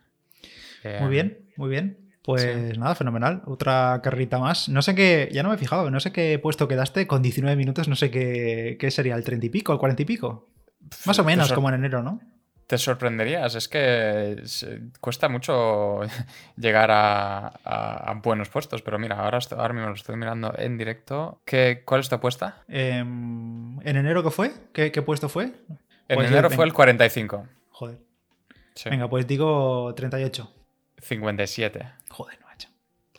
Eh, 0.85 0.99
muy 1.01 1.09
bien, 1.09 1.39
muy 1.57 1.69
bien. 1.69 1.97
Pues 2.23 2.77
nada, 2.77 2.95
fenomenal. 2.95 3.41
Otra 3.45 3.99
carrita 4.01 4.39
más. 4.39 4.69
No 4.69 4.81
sé 4.81 4.95
qué, 4.95 5.27
ya 5.33 5.43
no 5.43 5.49
me 5.49 5.55
he 5.55 5.57
fijado, 5.57 5.91
no 5.91 5.99
sé 5.99 6.13
qué 6.13 6.39
puesto 6.39 6.69
quedaste 6.69 7.05
con 7.07 7.21
19 7.21 7.57
minutos, 7.57 7.89
no 7.89 7.97
sé 7.97 8.09
qué, 8.09 8.77
qué 8.79 8.91
sería, 8.91 9.15
el 9.15 9.25
30 9.25 9.47
y 9.47 9.49
pico, 9.49 9.73
el 9.73 9.79
40 9.79 10.03
y 10.03 10.05
pico. 10.05 10.47
Más 11.05 11.19
o 11.19 11.25
menos, 11.25 11.51
como 11.51 11.67
en 11.67 11.75
enero, 11.75 12.01
¿no? 12.01 12.21
Te 12.73 12.79
sorprenderías, 12.79 13.53
es 13.53 13.67
que 13.67 14.43
cuesta 14.99 15.29
mucho 15.29 15.99
llegar 16.57 16.89
a, 16.91 18.19
buenos 18.23 18.49
puestos, 18.49 18.81
pero 18.81 18.97
mira, 18.97 19.19
ahora, 19.19 19.37
ahora 19.51 19.75
mismo 19.75 19.89
lo 19.89 19.93
estoy 19.93 20.15
mirando 20.15 20.51
en 20.57 20.75
directo. 20.75 21.39
¿Qué, 21.45 21.83
¿Cuál 21.85 22.01
es 22.01 22.09
tu 22.09 22.15
apuesta? 22.15 22.63
Em, 22.67 23.79
¿En 23.81 23.95
enero 23.95 24.23
qué 24.23 24.31
fue? 24.31 24.51
¿Qué, 24.73 24.89
puesto 25.03 25.29
fue? 25.29 25.53
En 26.07 26.15
pues 26.15 26.31
enero 26.31 26.49
fue 26.49 26.65
el 26.65 26.73
45. 26.73 27.47
Joder. 27.69 27.99
Venga, 28.85 29.07
pues 29.07 29.27
digo 29.27 29.93
38. 29.95 30.51
57. 30.97 31.91
Joder, 32.09 32.39
no, 32.41 32.47
hecho. 32.55 32.69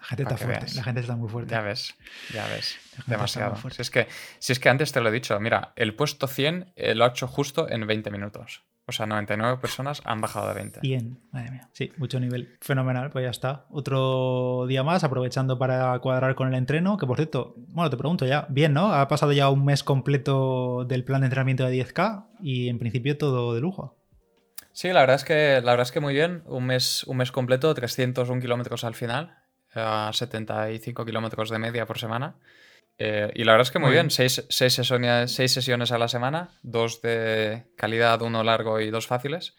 La 0.00 0.04
gente 0.04 0.22
está 0.24 0.36
fuerte, 0.36 0.74
la 0.74 0.82
gente 0.82 1.00
está 1.00 1.14
muy 1.14 1.28
fuerte. 1.28 1.52
Ya 1.52 1.60
ves, 1.60 1.94
ya 2.32 2.44
ves. 2.48 2.76
Demasiado. 3.06 3.54
Si 3.70 3.82
es, 3.82 3.90
que, 3.92 4.08
si 4.40 4.52
es 4.52 4.58
que 4.58 4.68
antes 4.68 4.90
te 4.90 5.00
lo 5.00 5.10
he 5.10 5.12
dicho, 5.12 5.38
mira, 5.38 5.74
el 5.76 5.94
puesto 5.94 6.26
100 6.26 6.72
eh, 6.74 6.96
lo 6.96 7.04
ha 7.04 7.10
hecho 7.10 7.28
justo 7.28 7.70
en 7.70 7.86
20 7.86 8.10
minutos. 8.10 8.64
O 8.86 8.92
sea, 8.92 9.06
99 9.06 9.58
personas 9.60 10.02
han 10.04 10.20
bajado 10.20 10.48
de 10.48 10.54
20. 10.54 10.80
Bien, 10.80 11.18
madre 11.30 11.50
mía. 11.50 11.68
Sí, 11.72 11.90
mucho 11.96 12.20
nivel. 12.20 12.56
Fenomenal, 12.60 13.10
pues 13.10 13.24
ya 13.24 13.30
está. 13.30 13.64
Otro 13.70 14.66
día 14.68 14.82
más, 14.82 15.04
aprovechando 15.04 15.58
para 15.58 15.98
cuadrar 16.00 16.34
con 16.34 16.48
el 16.48 16.54
entreno, 16.54 16.98
que 16.98 17.06
por 17.06 17.16
cierto, 17.16 17.54
bueno, 17.68 17.88
te 17.88 17.96
pregunto 17.96 18.26
ya, 18.26 18.46
bien, 18.50 18.74
¿no? 18.74 18.92
Ha 18.92 19.08
pasado 19.08 19.32
ya 19.32 19.48
un 19.48 19.64
mes 19.64 19.82
completo 19.82 20.84
del 20.84 21.02
plan 21.02 21.22
de 21.22 21.26
entrenamiento 21.26 21.64
de 21.64 21.82
10K 21.82 22.26
y 22.40 22.68
en 22.68 22.78
principio 22.78 23.16
todo 23.16 23.54
de 23.54 23.60
lujo. 23.60 23.96
Sí, 24.72 24.88
la 24.88 25.00
verdad 25.00 25.16
es 25.16 25.24
que, 25.24 25.62
la 25.62 25.72
verdad 25.72 25.86
es 25.86 25.92
que 25.92 26.00
muy 26.00 26.12
bien. 26.12 26.42
Un 26.46 26.66
mes, 26.66 27.04
un 27.04 27.16
mes 27.16 27.32
completo, 27.32 27.72
301 27.72 28.40
kilómetros 28.42 28.84
al 28.84 28.94
final, 28.94 29.38
a 29.72 30.10
75 30.12 31.04
kilómetros 31.06 31.48
de 31.48 31.58
media 31.58 31.86
por 31.86 31.98
semana. 31.98 32.34
Eh, 32.98 33.32
y 33.34 33.44
la 33.44 33.52
verdad 33.52 33.66
es 33.66 33.72
que 33.72 33.78
muy, 33.78 33.90
bien, 33.90 34.10
Seis, 34.10 34.44
sesiones, 34.48 35.32
seis, 35.32 35.52
sesiones, 35.52 35.90
a 35.92 35.98
la 35.98 36.08
semana, 36.08 36.50
dos 36.62 37.02
de 37.02 37.64
calidad, 37.76 38.22
uno 38.22 38.44
largo 38.44 38.80
y 38.80 38.90
dos 38.90 39.06
fáciles. 39.06 39.56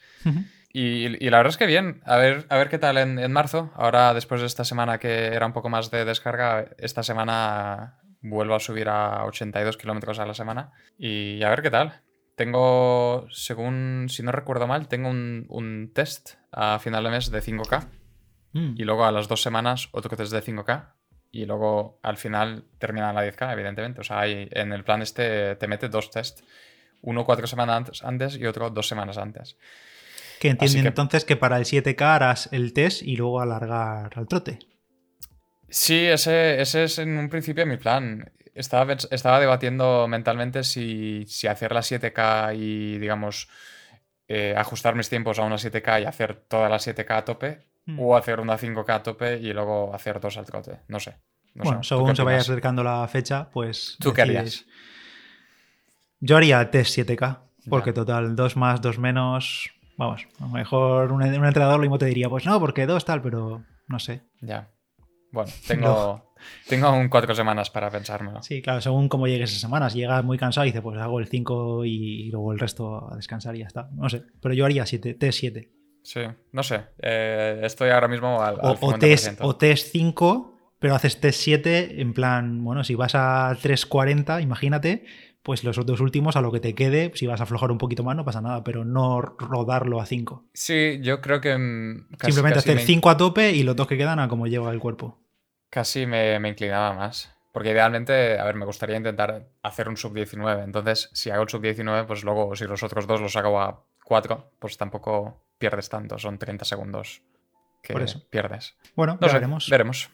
y, 0.72 1.10
la 1.30 1.38
verdad 1.38 1.52
es 1.52 1.58
que 1.58 1.66
bien, 1.66 2.02
a 2.06 2.18
ver, 2.18 2.46
a 2.50 2.58
ver 2.58 2.70
qué 2.70 2.78
tal 2.78 2.98
en, 2.98 3.20
en, 3.20 3.32
marzo. 3.32 3.72
Ahora, 3.76 4.14
después 4.14 4.42
de 4.42 4.48
esta 4.48 4.64
semana 4.64 4.98
que 4.98 5.28
era 5.28 5.46
un 5.46 5.54
poco 5.54 5.70
más 5.70 5.92
de 5.92 6.06
descarga, 6.06 6.70
esta 6.78 7.04
semana 7.04 8.00
vuelvo 8.22 8.56
a 8.56 8.60
subir 8.60 8.90
a 8.90 9.26
82 9.26 9.78
kilómetros 9.78 10.20
a 10.20 10.26
la 10.26 10.34
semana. 10.34 10.72
Y 10.98 11.44
a 11.44 11.50
ver 11.50 11.62
qué 11.62 11.70
tal. 11.70 12.02
Tengo, 12.36 13.28
según, 13.32 14.08
si 14.10 14.22
no 14.22 14.32
recuerdo 14.32 14.68
mal, 14.68 14.88
tengo 14.88 15.10
un, 15.10 15.92
test 15.94 16.34
a 16.52 16.80
final 16.80 17.04
de 17.06 17.10
mes 17.10 17.32
de 17.32 17.42
5K. 17.42 17.88
Mm. 18.54 18.74
Y 18.78 18.84
luego 18.84 19.06
a 19.06 19.12
las 19.12 19.28
dos 19.28 19.42
semanas 19.42 19.90
otro 19.92 20.16
test 20.18 20.34
de 20.34 20.44
5K. 20.44 20.94
Y 21.36 21.46
luego 21.46 22.00
al 22.02 22.16
final 22.16 22.64
termina 22.80 23.12
la 23.12 23.26
10K, 23.26 23.52
evidentemente. 23.52 24.00
O 24.00 24.06
sea, 24.06 24.22
hay, 24.22 24.48
en 24.52 24.72
el 24.72 24.86
plan 24.86 25.02
este 25.02 25.58
te 25.58 25.68
mete 25.68 25.90
dos 25.90 26.10
tests. 26.10 26.46
Uno 27.02 27.26
cuatro 27.26 27.46
semanas 27.46 28.02
antes 28.06 28.38
y 28.38 28.46
otro 28.46 28.70
dos 28.70 28.88
semanas 28.88 29.18
antes. 29.18 29.58
Que 30.40 30.48
entiende 30.48 30.88
entonces 30.88 31.26
que 31.26 31.36
para 31.36 31.58
el 31.58 31.66
7K 31.66 32.02
harás 32.02 32.48
el 32.54 32.72
test 32.72 33.02
y 33.02 33.18
luego 33.18 33.42
alargar 33.42 34.14
al 34.16 34.28
trote. 34.30 34.60
Sí, 35.68 36.06
ese, 36.06 36.62
ese 36.62 36.86
es 36.86 37.00
en 37.00 37.18
un 37.18 37.28
principio 37.28 37.66
mi 37.66 37.76
plan. 37.76 38.32
Estaba, 38.54 38.94
estaba 38.94 39.42
debatiendo 39.42 40.08
mentalmente 40.08 40.64
si, 40.64 41.26
hacer 41.50 41.74
la 41.74 41.82
7K 41.82 42.56
y, 42.58 42.98
digamos, 42.98 43.50
eh, 44.30 44.56
ajustar 44.58 44.96
mis 44.96 45.10
tiempos 45.10 45.38
a 45.38 45.44
una 45.44 45.58
7K 45.58 46.04
y 46.04 46.06
hacer 46.06 46.36
toda 46.48 46.70
la 46.70 46.78
7K 46.78 47.12
a 47.12 47.26
tope, 47.26 47.60
hmm. 47.86 48.00
o 48.00 48.16
hacer 48.16 48.40
una 48.40 48.58
5K 48.58 48.90
a 48.90 49.04
tope 49.04 49.38
y 49.38 49.54
luego 49.54 49.94
hacer 49.94 50.20
dos 50.20 50.38
al 50.38 50.46
trote. 50.46 50.80
No 50.88 51.00
sé. 51.00 51.16
bueno, 51.54 51.84
según 51.84 52.16
se 52.16 52.24
vaya 52.24 52.40
acercando 52.40 52.84
la 52.84 53.08
fecha, 53.08 53.50
pues. 53.52 53.98
¿Tú 54.00 54.14
qué 54.14 54.22
harías? 54.22 54.66
Yo 56.20 56.38
haría 56.38 56.70
test 56.72 56.98
7K, 56.98 57.40
porque 57.70 57.94
total, 57.94 58.36
dos 58.36 58.56
más, 58.56 58.82
dos 58.82 58.98
menos. 58.98 59.72
Vamos, 59.98 60.28
a 60.40 60.44
lo 60.44 60.50
mejor 60.50 61.12
un, 61.12 61.24
un 61.24 61.46
entrenador 61.46 61.78
lo 61.78 61.82
mismo 61.82 61.98
te 61.98 62.06
diría, 62.06 62.30
pues 62.30 62.46
no, 62.46 62.60
porque 62.60 62.86
dos 62.86 63.06
tal, 63.06 63.22
pero 63.22 63.64
no 63.88 64.00
sé. 64.00 64.24
Ya. 64.42 64.70
Bueno, 65.36 65.52
tengo, 65.68 66.34
tengo 66.68 66.88
aún 66.88 67.10
cuatro 67.10 67.36
semanas 67.36 67.70
para 67.70 67.90
pensármelo. 67.90 68.42
Sí, 68.42 68.62
claro, 68.62 68.82
según 68.82 69.10
cómo 69.10 69.28
llegues 69.28 69.52
esas 69.52 69.62
semanas. 69.62 69.94
Si 69.94 70.00
llegas 70.00 70.24
muy 70.24 70.38
cansado 70.38 70.66
y 70.66 70.70
dices, 70.70 70.82
pues 70.82 71.00
hago 71.00 71.20
el 71.20 71.28
5 71.28 71.86
y 71.86 72.30
luego 72.32 72.54
el 72.54 72.60
resto 72.60 73.12
a 73.12 73.16
descansar 73.16 73.56
y 73.56 73.60
ya 73.60 73.68
está. 73.68 73.90
No 73.92 74.10
sé, 74.10 74.24
pero 74.42 74.54
yo 74.54 74.66
haría 74.66 74.86
7, 74.86 75.20
T7. 75.20 75.70
Sí, 76.06 76.22
no 76.52 76.62
sé. 76.62 76.84
Eh, 77.02 77.62
estoy 77.64 77.90
ahora 77.90 78.08
mismo 78.08 78.40
al, 78.40 78.60
o, 78.62 78.78
o, 78.80 78.94
test, 78.94 79.42
o 79.42 79.56
test 79.56 79.92
5, 79.92 80.76
pero 80.78 80.94
haces 80.94 81.20
test 81.20 81.40
7 81.42 82.00
en 82.00 82.14
plan, 82.14 82.64
bueno, 82.64 82.84
si 82.84 82.94
vas 82.94 83.16
a 83.16 83.58
3.40, 83.60 84.40
imagínate, 84.44 85.04
pues 85.42 85.64
los 85.64 85.80
otros 85.80 86.02
últimos 86.02 86.36
a 86.36 86.42
lo 86.42 86.52
que 86.52 86.60
te 86.60 86.76
quede, 86.76 87.12
si 87.16 87.26
vas 87.26 87.40
a 87.40 87.46
aflojar 87.46 87.72
un 87.72 87.80
poquito 87.80 88.04
más 88.04 88.16
no 88.16 88.24
pasa 88.24 88.40
nada, 88.40 88.64
pero 88.64 88.86
no 88.86 89.20
rodarlo 89.20 90.00
a 90.00 90.06
5. 90.06 90.46
Sí, 90.54 91.00
yo 91.02 91.22
creo 91.22 91.42
que... 91.42 91.58
Mm, 91.58 92.08
Simplemente 92.22 92.60
hacer 92.60 92.80
5 92.82 93.10
a 93.10 93.18
tope 93.18 93.54
y 93.54 93.64
los 93.64 93.76
dos 93.76 93.88
que 93.88 93.98
quedan 93.98 94.20
a 94.20 94.28
como 94.28 94.46
lleva 94.46 94.72
el 94.72 94.80
cuerpo. 94.80 95.18
Casi 95.72 96.06
me, 96.06 96.36
inclinaba 96.48 96.94
más. 96.94 97.36
Porque 97.52 97.72
idealmente, 97.72 98.38
a 98.38 98.44
ver, 98.44 98.54
me 98.54 98.66
gustaría 98.66 98.98
intentar 98.98 99.48
hacer 99.64 99.90
un 99.90 99.98
sub-19. 99.98 100.64
Entonces, 100.64 101.10
si 101.14 101.32
hago 101.32 101.42
el 101.42 101.50
sub-19, 101.50 102.06
pues 102.06 102.24
luego, 102.24 102.56
si 102.56 102.66
los 102.66 102.84
otros 102.84 103.08
dos 103.08 103.22
los 103.22 103.36
hago 103.36 103.60
a 103.60 103.84
4, 104.04 104.52
pues 104.60 104.78
tampoco 104.78 105.45
pierdes 105.58 105.90
tanto. 105.90 106.18
Son 106.18 106.38
30 106.38 106.66
segundos 106.66 107.22
que 107.82 107.94
pierdes. 108.30 108.76
Bueno, 108.96 109.18
veremos. 109.20 109.70
Veremos. 109.70 110.10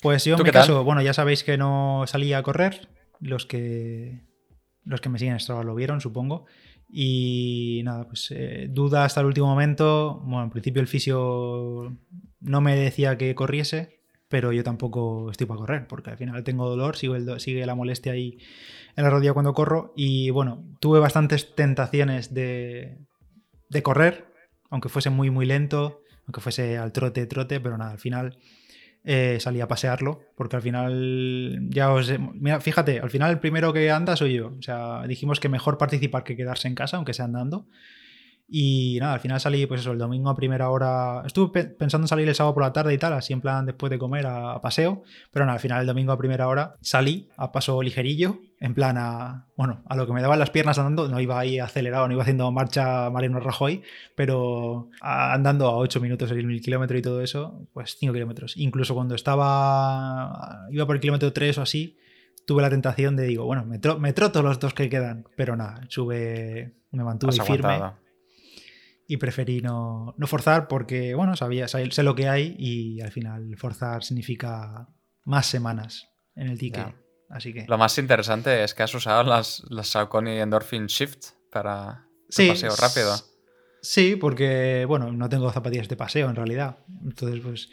Pues 0.00 0.24
yo 0.24 0.36
en 0.36 0.42
mi 0.42 0.50
caso, 0.50 0.82
bueno, 0.84 1.00
ya 1.02 1.12
sabéis 1.12 1.44
que 1.44 1.56
no 1.56 2.04
salí 2.06 2.32
a 2.32 2.42
correr. 2.42 2.88
Los 3.20 3.46
que, 3.46 4.20
los 4.84 5.00
que 5.00 5.08
me 5.08 5.18
siguen 5.18 5.36
esto 5.36 5.62
lo 5.62 5.74
vieron, 5.74 6.00
supongo. 6.00 6.46
Y 6.88 7.82
nada, 7.84 8.06
pues 8.08 8.30
eh, 8.32 8.66
duda 8.68 9.04
hasta 9.04 9.20
el 9.20 9.26
último 9.26 9.46
momento. 9.46 10.20
Bueno, 10.24 10.44
en 10.44 10.50
principio 10.50 10.82
el 10.82 10.88
fisio 10.88 11.96
no 12.40 12.60
me 12.60 12.76
decía 12.76 13.16
que 13.16 13.34
corriese, 13.34 14.00
pero 14.28 14.52
yo 14.52 14.64
tampoco 14.64 15.30
estoy 15.30 15.46
para 15.46 15.60
correr, 15.60 15.86
porque 15.86 16.10
al 16.10 16.16
final 16.16 16.42
tengo 16.42 16.68
dolor, 16.68 16.96
sigue 16.96 17.66
la 17.66 17.74
molestia 17.74 18.12
ahí 18.12 18.38
en 18.96 19.04
la 19.04 19.10
rodilla 19.10 19.32
cuando 19.32 19.54
corro, 19.54 19.92
y 19.96 20.30
bueno, 20.30 20.64
tuve 20.80 20.98
bastantes 20.98 21.54
tentaciones 21.54 22.34
de, 22.34 22.98
de 23.68 23.82
correr, 23.82 24.31
aunque 24.72 24.88
fuese 24.88 25.10
muy, 25.10 25.30
muy 25.30 25.44
lento, 25.44 26.02
aunque 26.26 26.40
fuese 26.40 26.78
al 26.78 26.92
trote, 26.92 27.26
trote, 27.26 27.60
pero 27.60 27.76
nada, 27.76 27.92
al 27.92 27.98
final 27.98 28.38
eh, 29.04 29.36
salí 29.38 29.60
a 29.60 29.68
pasearlo, 29.68 30.22
porque 30.34 30.56
al 30.56 30.62
final 30.62 31.68
ya 31.68 31.92
os... 31.92 32.10
Mira, 32.18 32.58
fíjate, 32.58 32.98
al 32.98 33.10
final 33.10 33.30
el 33.30 33.38
primero 33.38 33.74
que 33.74 33.90
anda 33.90 34.16
soy 34.16 34.34
yo, 34.34 34.54
o 34.58 34.62
sea, 34.62 35.06
dijimos 35.06 35.40
que 35.40 35.50
mejor 35.50 35.76
participar 35.76 36.24
que 36.24 36.36
quedarse 36.36 36.68
en 36.68 36.74
casa, 36.74 36.96
aunque 36.96 37.12
sea 37.12 37.26
andando, 37.26 37.66
y 38.54 38.98
nada, 39.00 39.14
al 39.14 39.20
final 39.20 39.40
salí, 39.40 39.64
pues 39.64 39.80
eso, 39.80 39.92
el 39.92 39.98
domingo 39.98 40.28
a 40.28 40.36
primera 40.36 40.68
hora. 40.68 41.22
Estuve 41.24 41.64
pensando 41.64 42.04
en 42.04 42.08
salir 42.08 42.28
el 42.28 42.34
sábado 42.34 42.52
por 42.52 42.62
la 42.62 42.72
tarde 42.72 42.92
y 42.92 42.98
tal, 42.98 43.14
así 43.14 43.32
en 43.32 43.40
plan 43.40 43.64
después 43.64 43.88
de 43.88 43.98
comer 43.98 44.26
a, 44.26 44.60
paseo. 44.60 45.04
Pero 45.30 45.46
nada, 45.46 45.54
al 45.54 45.60
final 45.60 45.80
el 45.80 45.86
domingo 45.86 46.12
a 46.12 46.18
primera 46.18 46.46
hora 46.48 46.76
salí 46.82 47.30
a 47.38 47.50
paso 47.50 47.82
ligerillo, 47.82 48.40
en 48.60 48.74
plan 48.74 48.98
a. 48.98 49.48
Bueno, 49.56 49.82
a 49.86 49.96
lo 49.96 50.06
que 50.06 50.12
me 50.12 50.20
daban 50.20 50.38
las 50.38 50.50
piernas 50.50 50.78
andando. 50.78 51.08
No 51.08 51.18
iba 51.18 51.38
ahí 51.38 51.60
acelerado, 51.60 52.06
no 52.08 52.12
iba 52.12 52.22
haciendo 52.22 52.50
marcha 52.52 53.08
Mariano 53.08 53.40
Rajoy, 53.40 53.82
pero 54.14 54.90
andando 55.00 55.68
a 55.68 55.76
8 55.78 56.00
minutos 56.00 56.30
el 56.30 56.60
kilómetro 56.60 56.98
y 56.98 57.02
todo 57.02 57.22
eso, 57.22 57.66
pues 57.72 57.96
5 57.98 58.12
kilómetros. 58.12 58.56
Incluso 58.58 58.94
cuando 58.94 59.14
estaba. 59.14 60.66
iba 60.70 60.84
por 60.84 60.96
el 60.96 61.00
kilómetro 61.00 61.32
3 61.32 61.56
o 61.56 61.62
así, 61.62 61.96
tuve 62.46 62.60
la 62.60 62.68
tentación 62.68 63.16
de, 63.16 63.24
digo, 63.24 63.46
bueno, 63.46 63.64
me, 63.64 63.80
me 63.98 64.12
troto 64.12 64.42
los 64.42 64.60
dos 64.60 64.74
que 64.74 64.90
quedan. 64.90 65.24
Pero 65.36 65.56
nada, 65.56 65.80
sube. 65.88 66.74
Me 66.90 67.02
mantuve 67.02 67.32
firme 67.32 67.80
y 69.06 69.16
preferí 69.16 69.60
no, 69.60 70.14
forzar 70.26 70.68
porque, 70.68 71.14
bueno, 71.14 71.36
sabía, 71.36 71.68
sé 71.68 72.02
lo 72.02 72.14
que 72.14 72.28
hay 72.28 72.54
y 72.58 73.00
al 73.00 73.12
final 73.12 73.56
forzar 73.56 74.04
significa 74.04 74.88
más 75.24 75.46
semanas 75.46 76.08
en 76.34 76.48
el 76.48 76.58
ticket. 76.58 76.94
Así 77.28 77.52
que... 77.52 77.64
Lo 77.66 77.78
más 77.78 77.96
interesante 77.98 78.62
es 78.62 78.74
que 78.74 78.82
has 78.82 78.94
usado 78.94 79.22
las, 79.24 79.62
las 79.70 79.88
Saucony 79.88 80.40
Endorphin 80.40 80.86
Shift 80.86 81.30
para 81.50 82.06
sí, 82.28 82.48
paseo 82.48 82.74
rápido. 82.76 83.14
Sí, 83.80 84.16
porque, 84.16 84.84
bueno, 84.86 85.10
no 85.12 85.28
tengo 85.28 85.50
zapatillas 85.50 85.88
de 85.88 85.96
paseo 85.96 86.28
en 86.28 86.36
realidad. 86.36 86.78
Entonces, 87.04 87.40
pues 87.42 87.68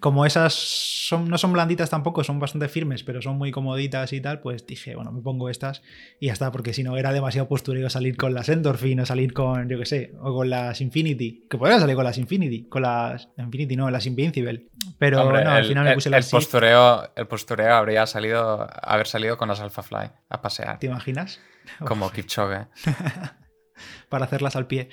como 0.00 0.24
esas 0.24 0.54
son, 0.54 1.28
no 1.28 1.36
son 1.36 1.52
blanditas 1.52 1.90
tampoco, 1.90 2.22
son 2.22 2.38
bastante 2.38 2.68
firmes, 2.68 3.02
pero 3.02 3.20
son 3.20 3.36
muy 3.36 3.50
comoditas 3.50 4.12
y 4.12 4.20
tal, 4.20 4.40
pues 4.40 4.66
dije, 4.66 4.94
bueno, 4.94 5.10
me 5.10 5.20
pongo 5.20 5.50
estas 5.50 5.82
y 6.20 6.26
ya 6.26 6.32
está, 6.32 6.52
porque 6.52 6.72
si 6.72 6.84
no 6.84 6.96
era 6.96 7.12
demasiado 7.12 7.48
postureo 7.48 7.90
salir 7.90 8.16
con 8.16 8.34
las 8.34 8.48
Endorphin 8.48 9.00
o 9.00 9.06
salir 9.06 9.32
con, 9.32 9.68
yo 9.68 9.78
qué 9.78 9.86
sé, 9.86 10.14
o 10.20 10.32
con 10.32 10.50
las 10.50 10.80
Infinity, 10.80 11.46
que 11.50 11.58
podría 11.58 11.80
salir 11.80 11.96
con 11.96 12.04
las 12.04 12.18
Infinity, 12.18 12.64
con 12.68 12.82
las 12.82 13.28
Infinity, 13.36 13.76
no, 13.76 13.90
las 13.90 14.06
Invincible, 14.06 14.68
pero 14.98 15.24
no, 15.24 15.50
al 15.50 15.64
final 15.64 15.84
me 15.84 15.94
puse 15.94 16.10
las 16.10 16.26
el 16.26 16.30
postureo, 16.30 17.10
el 17.16 17.26
postureo 17.26 17.74
habría 17.74 18.06
salido, 18.06 18.68
haber 18.82 19.08
salido 19.08 19.36
con 19.36 19.48
las 19.48 19.60
Alpha 19.60 19.82
Fly 19.82 20.10
a 20.28 20.40
pasear. 20.40 20.78
¿Te 20.78 20.86
imaginas? 20.86 21.40
Como 21.84 22.10
Kipchoge. 22.10 22.66
para 24.08 24.24
hacerlas 24.24 24.56
al 24.56 24.66
pie. 24.66 24.88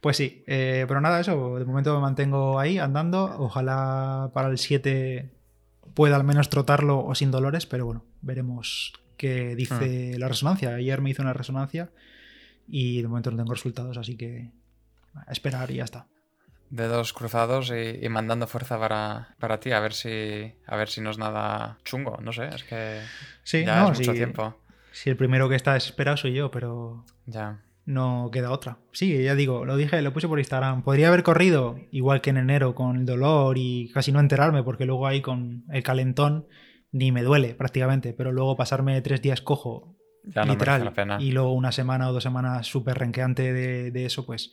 Pues 0.00 0.16
sí, 0.16 0.44
eh, 0.46 0.84
pero 0.88 1.00
nada, 1.00 1.20
eso, 1.20 1.58
de 1.58 1.64
momento 1.64 1.94
me 1.94 2.00
mantengo 2.00 2.58
ahí 2.58 2.78
andando. 2.78 3.24
Ojalá 3.38 4.30
para 4.34 4.48
el 4.48 4.58
7 4.58 5.30
pueda 5.94 6.16
al 6.16 6.24
menos 6.24 6.50
trotarlo 6.50 7.04
o 7.04 7.14
sin 7.14 7.30
dolores, 7.30 7.66
pero 7.66 7.86
bueno, 7.86 8.04
veremos 8.20 8.92
qué 9.16 9.56
dice 9.56 10.12
hmm. 10.14 10.20
la 10.20 10.28
resonancia. 10.28 10.74
Ayer 10.74 11.00
me 11.00 11.10
hizo 11.10 11.22
una 11.22 11.32
resonancia 11.32 11.90
y 12.68 13.02
de 13.02 13.08
momento 13.08 13.30
no 13.30 13.36
tengo 13.38 13.54
resultados, 13.54 13.96
así 13.96 14.16
que 14.16 14.50
a 15.14 15.32
esperar 15.32 15.70
y 15.70 15.76
ya 15.76 15.84
está. 15.84 16.06
Dedos 16.68 17.12
cruzados 17.12 17.72
y, 17.72 18.08
mandando 18.08 18.48
fuerza 18.48 18.78
para, 18.78 19.36
para, 19.38 19.60
ti, 19.60 19.70
a 19.70 19.78
ver 19.78 19.92
si 19.92 20.52
a 20.66 20.76
ver 20.76 20.88
si 20.88 21.00
no 21.00 21.10
es 21.10 21.18
nada 21.18 21.78
chungo, 21.84 22.18
no 22.20 22.32
sé, 22.32 22.48
es 22.48 22.64
que 22.64 23.00
sí, 23.44 23.64
ya 23.64 23.84
es 23.88 23.98
mucho 23.98 24.12
tiempo. 24.12 24.58
Si 24.90 25.08
el 25.08 25.16
primero 25.16 25.48
que 25.48 25.54
está 25.54 25.74
desesperado 25.74 26.16
soy 26.16 26.34
yo, 26.34 26.50
pero 26.50 27.04
ya 27.26 27.60
no 27.86 28.28
queda 28.32 28.50
otra. 28.50 28.78
Sí, 28.92 29.22
ya 29.22 29.34
digo, 29.34 29.64
lo 29.64 29.76
dije, 29.76 30.02
lo 30.02 30.12
puse 30.12 30.28
por 30.28 30.38
Instagram. 30.38 30.82
Podría 30.82 31.08
haber 31.08 31.22
corrido 31.22 31.78
igual 31.92 32.20
que 32.20 32.28
en 32.30 32.36
enero 32.36 32.74
con 32.74 32.96
el 32.96 33.06
dolor 33.06 33.56
y 33.56 33.90
casi 33.94 34.12
no 34.12 34.20
enterarme 34.20 34.62
porque 34.64 34.84
luego 34.84 35.06
ahí 35.06 35.22
con 35.22 35.64
el 35.70 35.82
calentón 35.82 36.46
ni 36.92 37.12
me 37.12 37.22
duele 37.22 37.54
prácticamente, 37.54 38.12
pero 38.12 38.32
luego 38.32 38.56
pasarme 38.56 39.00
tres 39.02 39.22
días 39.22 39.40
cojo, 39.40 39.96
literal, 40.24 40.92
y 41.20 41.30
luego 41.30 41.52
una 41.52 41.70
semana 41.72 42.08
o 42.08 42.12
dos 42.12 42.22
semanas 42.22 42.66
súper 42.66 42.98
renqueante 42.98 43.52
de, 43.52 44.04
eso, 44.04 44.26
pues 44.26 44.50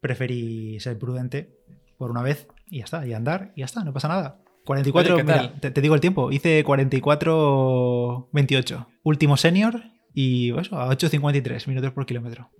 preferí 0.00 0.80
ser 0.80 0.98
prudente 0.98 1.60
por 1.98 2.10
una 2.10 2.22
vez 2.22 2.48
y 2.68 2.78
ya 2.78 2.84
está, 2.84 3.06
y 3.06 3.12
andar 3.12 3.52
y 3.54 3.60
ya 3.60 3.66
está, 3.66 3.84
no 3.84 3.92
pasa 3.92 4.08
nada. 4.08 4.40
44, 4.64 5.18
mira, 5.18 5.52
te, 5.60 5.70
te, 5.70 5.80
digo 5.80 5.94
el 5.94 6.00
tiempo, 6.00 6.32
hice 6.32 6.64
44-28. 6.64 8.86
Último 9.04 9.36
senior 9.36 9.84
y 10.18 10.58
eso, 10.58 10.80
a 10.80 10.88
8.53 10.88 11.68
minutos 11.68 11.92
por 11.92 12.06
kilómetro. 12.06 12.50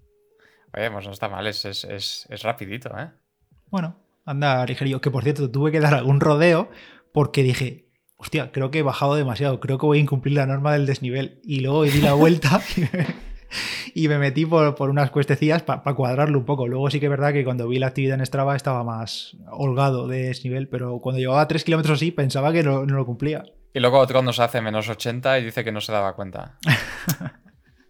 Oye, 0.77 0.91
pues 0.91 1.07
no 1.07 1.13
está 1.13 1.31
mal, 1.31 1.47
es, 1.47 1.65
es, 1.65 2.43
rapidito, 2.43 2.91
¿eh? 2.99 3.09
Bueno, 3.71 3.97
anda 4.27 4.67
ligerio. 4.67 5.01
Que 5.01 5.11
por 5.11 5.25
cierto, 5.25 5.51
tuve 5.51 5.73
que 5.73 5.81
dar 5.81 5.95
algún 5.95 6.21
rodeo 6.21 6.69
porque 7.15 7.43
dije, 7.43 7.89
hostia, 8.19 8.53
creo 8.53 8.71
que 8.71 8.81
he 8.81 8.83
bajado 8.83 9.15
demasiado, 9.15 9.59
creo 9.59 9.79
que 9.79 9.87
voy 9.87 9.97
a 9.97 10.03
incumplir 10.03 10.35
la 10.35 10.45
norma 10.45 10.75
del 10.75 10.85
desnivel. 10.85 11.41
Y 11.45 11.61
luego 11.61 11.85
di 11.85 12.03
la 12.03 12.13
vuelta 12.13 12.61
y 13.95 14.07
me 14.09 14.19
metí 14.19 14.45
por, 14.45 14.91
unas 14.91 15.11
cuestecillas 15.11 15.63
para 15.63 15.95
cuadrarlo 15.95 16.39
un 16.39 16.45
poco. 16.45 16.69
Luego 16.69 16.91
sí 16.91 17.01
que 17.01 17.07
es 17.07 17.11
verdad 17.11 17.33
que 17.33 17.43
cuando 17.43 17.67
vi 17.69 17.79
la 17.79 17.87
actividad 17.87 18.19
en 18.19 18.27
Strava 18.27 18.55
estaba 18.55 18.85
más 18.85 19.35
holgado 19.51 20.09
de 20.09 20.25
desnivel, 20.25 20.69
pero 20.69 20.99
cuando 20.99 21.21
llevaba 21.21 21.49
3 21.49 21.65
kilómetros 21.65 21.97
así 21.97 22.11
pensaba 22.11 22.53
que 22.53 22.63
no, 22.63 22.85
no, 22.85 22.97
lo 22.97 23.07
cumplía. 23.07 23.47
Y 23.73 23.81
luego 23.81 23.99
otro 23.99 24.21
nos 24.21 24.41
hace 24.41 24.61
menos 24.61 24.91
80 24.91 25.39
y 25.39 25.45
dice 25.47 25.65
que 25.65 25.73
no 25.73 25.81
se 25.81 25.93
daba 25.93 26.15
cuenta. 26.15 26.59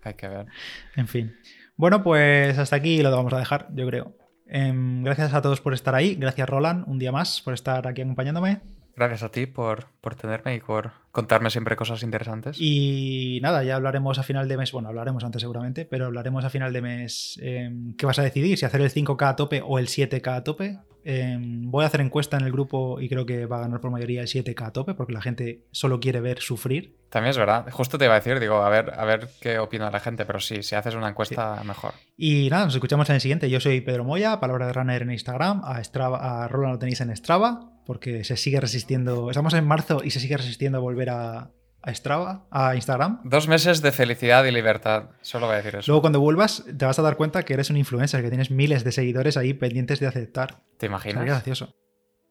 Hay 0.06 0.14
que 0.14 0.28
ver. 0.28 0.46
En 0.94 1.08
fin. 1.08 1.36
Bueno, 1.76 2.02
pues 2.02 2.56
hasta 2.58 2.76
aquí 2.76 3.02
lo 3.02 3.10
vamos 3.10 3.32
a 3.32 3.38
dejar, 3.38 3.68
yo 3.74 3.86
creo. 3.86 4.16
Em, 4.46 5.02
gracias 5.02 5.34
a 5.34 5.42
todos 5.42 5.60
por 5.60 5.74
estar 5.74 5.94
ahí. 5.94 6.14
Gracias, 6.14 6.48
Roland, 6.48 6.84
un 6.86 6.98
día 6.98 7.10
más 7.10 7.42
por 7.42 7.54
estar 7.54 7.86
aquí 7.88 8.02
acompañándome. 8.02 8.60
Gracias 8.94 9.24
a 9.24 9.30
ti 9.30 9.44
por, 9.46 9.88
por 10.00 10.14
tenerme 10.14 10.54
y 10.54 10.60
por 10.60 10.92
contarme 11.10 11.50
siempre 11.50 11.76
cosas 11.76 12.02
interesantes. 12.02 12.56
Y 12.58 13.40
nada, 13.42 13.62
ya 13.62 13.76
hablaremos 13.76 14.18
a 14.18 14.22
final 14.22 14.48
de 14.48 14.56
mes, 14.56 14.72
bueno, 14.72 14.88
hablaremos 14.88 15.22
antes 15.24 15.42
seguramente, 15.42 15.84
pero 15.84 16.06
hablaremos 16.06 16.44
a 16.44 16.50
final 16.50 16.72
de 16.72 16.80
mes 16.80 17.38
em, 17.42 17.94
qué 17.96 18.06
vas 18.06 18.18
a 18.18 18.22
decidir, 18.22 18.56
si 18.56 18.64
hacer 18.64 18.80
el 18.80 18.90
5K 18.90 19.28
a 19.28 19.36
tope 19.36 19.60
o 19.62 19.78
el 19.78 19.88
7K 19.88 20.36
a 20.36 20.44
tope. 20.44 20.78
Em, 21.08 21.70
voy 21.70 21.84
a 21.84 21.86
hacer 21.86 22.00
encuesta 22.00 22.36
en 22.36 22.44
el 22.44 22.50
grupo 22.50 23.00
y 23.00 23.08
creo 23.08 23.24
que 23.24 23.46
va 23.46 23.58
a 23.58 23.60
ganar 23.60 23.80
por 23.80 23.92
mayoría 23.92 24.22
el 24.22 24.26
7K 24.26 24.66
a 24.66 24.72
tope 24.72 24.94
porque 24.94 25.12
la 25.12 25.22
gente 25.22 25.60
solo 25.70 26.00
quiere 26.00 26.20
ver 26.20 26.40
sufrir. 26.40 26.96
También 27.10 27.30
es 27.30 27.38
verdad. 27.38 27.64
Justo 27.70 27.96
te 27.96 28.06
iba 28.06 28.14
a 28.14 28.18
decir, 28.18 28.40
digo, 28.40 28.56
a 28.56 28.68
ver, 28.68 28.92
a 28.92 29.04
ver 29.04 29.28
qué 29.40 29.60
opina 29.60 29.88
la 29.88 30.00
gente, 30.00 30.24
pero 30.24 30.40
sí, 30.40 30.64
si 30.64 30.74
haces 30.74 30.96
una 30.96 31.08
encuesta, 31.08 31.62
mejor. 31.64 31.94
Y 32.16 32.50
nada, 32.50 32.64
nos 32.64 32.74
escuchamos 32.74 33.08
en 33.08 33.14
el 33.14 33.20
siguiente. 33.20 33.48
Yo 33.48 33.60
soy 33.60 33.82
Pedro 33.82 34.02
Moya, 34.02 34.40
Palabra 34.40 34.66
de 34.66 34.72
Runner 34.72 35.02
en 35.02 35.12
Instagram, 35.12 35.62
a, 35.64 35.82
Strava, 35.84 36.42
a 36.42 36.48
Roland 36.48 36.72
lo 36.72 36.78
tenéis 36.80 37.00
en 37.00 37.16
Strava 37.16 37.70
porque 37.86 38.24
se 38.24 38.36
sigue 38.36 38.60
resistiendo. 38.60 39.30
Estamos 39.30 39.54
en 39.54 39.64
marzo 39.64 40.02
y 40.02 40.10
se 40.10 40.18
sigue 40.18 40.36
resistiendo 40.36 40.78
a 40.78 40.80
volver 40.80 41.10
a, 41.10 41.52
a 41.82 41.94
Strava, 41.94 42.46
a 42.50 42.74
Instagram. 42.74 43.20
Dos 43.24 43.48
meses 43.48 43.82
de 43.82 43.92
felicidad 43.92 44.44
y 44.44 44.50
libertad, 44.50 45.10
solo 45.20 45.46
voy 45.46 45.54
a 45.54 45.56
decir 45.58 45.76
eso. 45.76 45.90
Luego 45.90 46.00
cuando 46.00 46.20
vuelvas 46.20 46.64
te 46.64 46.84
vas 46.84 46.98
a 46.98 47.02
dar 47.02 47.16
cuenta 47.16 47.44
que 47.44 47.54
eres 47.54 47.70
un 47.70 47.76
influencer, 47.76 48.22
que 48.22 48.28
tienes 48.28 48.50
miles 48.50 48.84
de 48.84 48.92
seguidores 48.92 49.36
ahí 49.36 49.54
pendientes 49.54 50.00
de 50.00 50.06
aceptar. 50.06 50.62
¿Te 50.78 50.86
imaginas? 50.86 51.20
Sería 51.20 51.34
gracioso. 51.34 51.74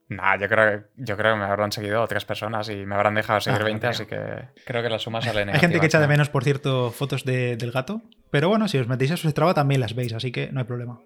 Nah, 0.07 0.37
yo 0.37 0.47
creo, 0.47 0.83
yo 0.97 1.17
creo 1.17 1.33
que 1.33 1.39
me 1.39 1.45
habrán 1.45 1.71
seguido 1.71 2.05
tres 2.07 2.25
personas 2.25 2.69
y 2.69 2.85
me 2.85 2.93
habrán 2.93 3.15
dejado 3.15 3.41
seguir 3.41 3.63
20, 3.63 3.87
ah, 3.87 3.89
así 3.89 4.05
que 4.05 4.49
creo 4.63 4.83
que 4.83 4.89
la 4.89 4.99
suma 4.99 5.21
sale 5.23 5.51
Hay 5.51 5.59
gente 5.59 5.79
que 5.79 5.87
echa 5.87 5.99
de 5.99 6.07
menos, 6.07 6.29
por 6.29 6.43
cierto, 6.43 6.91
fotos 6.91 7.25
del 7.25 7.71
gato, 7.71 8.03
pero 8.29 8.49
bueno, 8.49 8.67
si 8.67 8.77
os 8.77 8.87
metéis 8.87 9.11
a 9.11 9.17
su 9.17 9.29
Strava 9.29 9.55
también 9.55 9.81
las 9.81 9.95
veis, 9.95 10.13
así 10.13 10.31
que 10.31 10.51
no 10.51 10.59
hay 10.59 10.65
problema. 10.65 10.99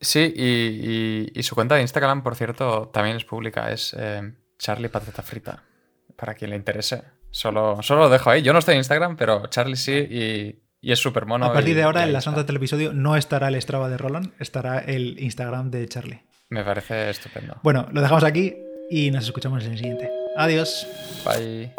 Sí, 0.00 0.32
y, 0.34 1.42
su 1.42 1.54
cuenta 1.54 1.74
de 1.74 1.82
Instagram, 1.82 2.22
por 2.22 2.34
cierto, 2.34 2.88
también 2.88 3.16
es 3.16 3.24
pública, 3.24 3.70
es 3.70 3.94
eh, 3.98 4.32
Charlie 4.58 4.88
Patata 4.88 5.22
Frita, 5.22 5.62
para 6.16 6.34
quien 6.34 6.50
le 6.50 6.56
interese. 6.56 7.02
Solo, 7.30 7.82
solo 7.82 8.02
lo 8.02 8.08
dejo 8.08 8.30
ahí. 8.30 8.42
Yo 8.42 8.52
no 8.52 8.58
estoy 8.58 8.74
en 8.74 8.78
Instagram, 8.78 9.16
pero 9.16 9.46
Charlie 9.46 9.76
sí 9.76 9.92
y, 9.92 10.90
es 10.90 10.98
súper 10.98 11.26
mono. 11.26 11.46
A 11.46 11.52
partir 11.52 11.76
de 11.76 11.82
ahora, 11.82 12.04
en 12.04 12.12
las 12.12 12.26
notas 12.26 12.46
del 12.46 12.56
episodio 12.56 12.92
no 12.92 13.16
estará 13.16 13.48
el 13.48 13.60
Strava 13.60 13.88
de 13.88 13.98
Roland, 13.98 14.32
estará 14.38 14.78
el 14.78 15.18
Instagram 15.20 15.70
de 15.70 15.86
Charlie. 15.88 16.22
Me 16.48 16.64
parece 16.64 17.10
estupendo. 17.10 17.56
Bueno, 17.62 17.86
lo 17.92 18.00
dejamos 18.00 18.24
aquí 18.24 18.56
y 18.90 19.10
nos 19.10 19.24
escuchamos 19.24 19.64
en 19.64 19.72
el 19.72 19.78
siguiente. 19.78 20.10
Adiós. 20.36 20.86
Bye. 21.24 21.72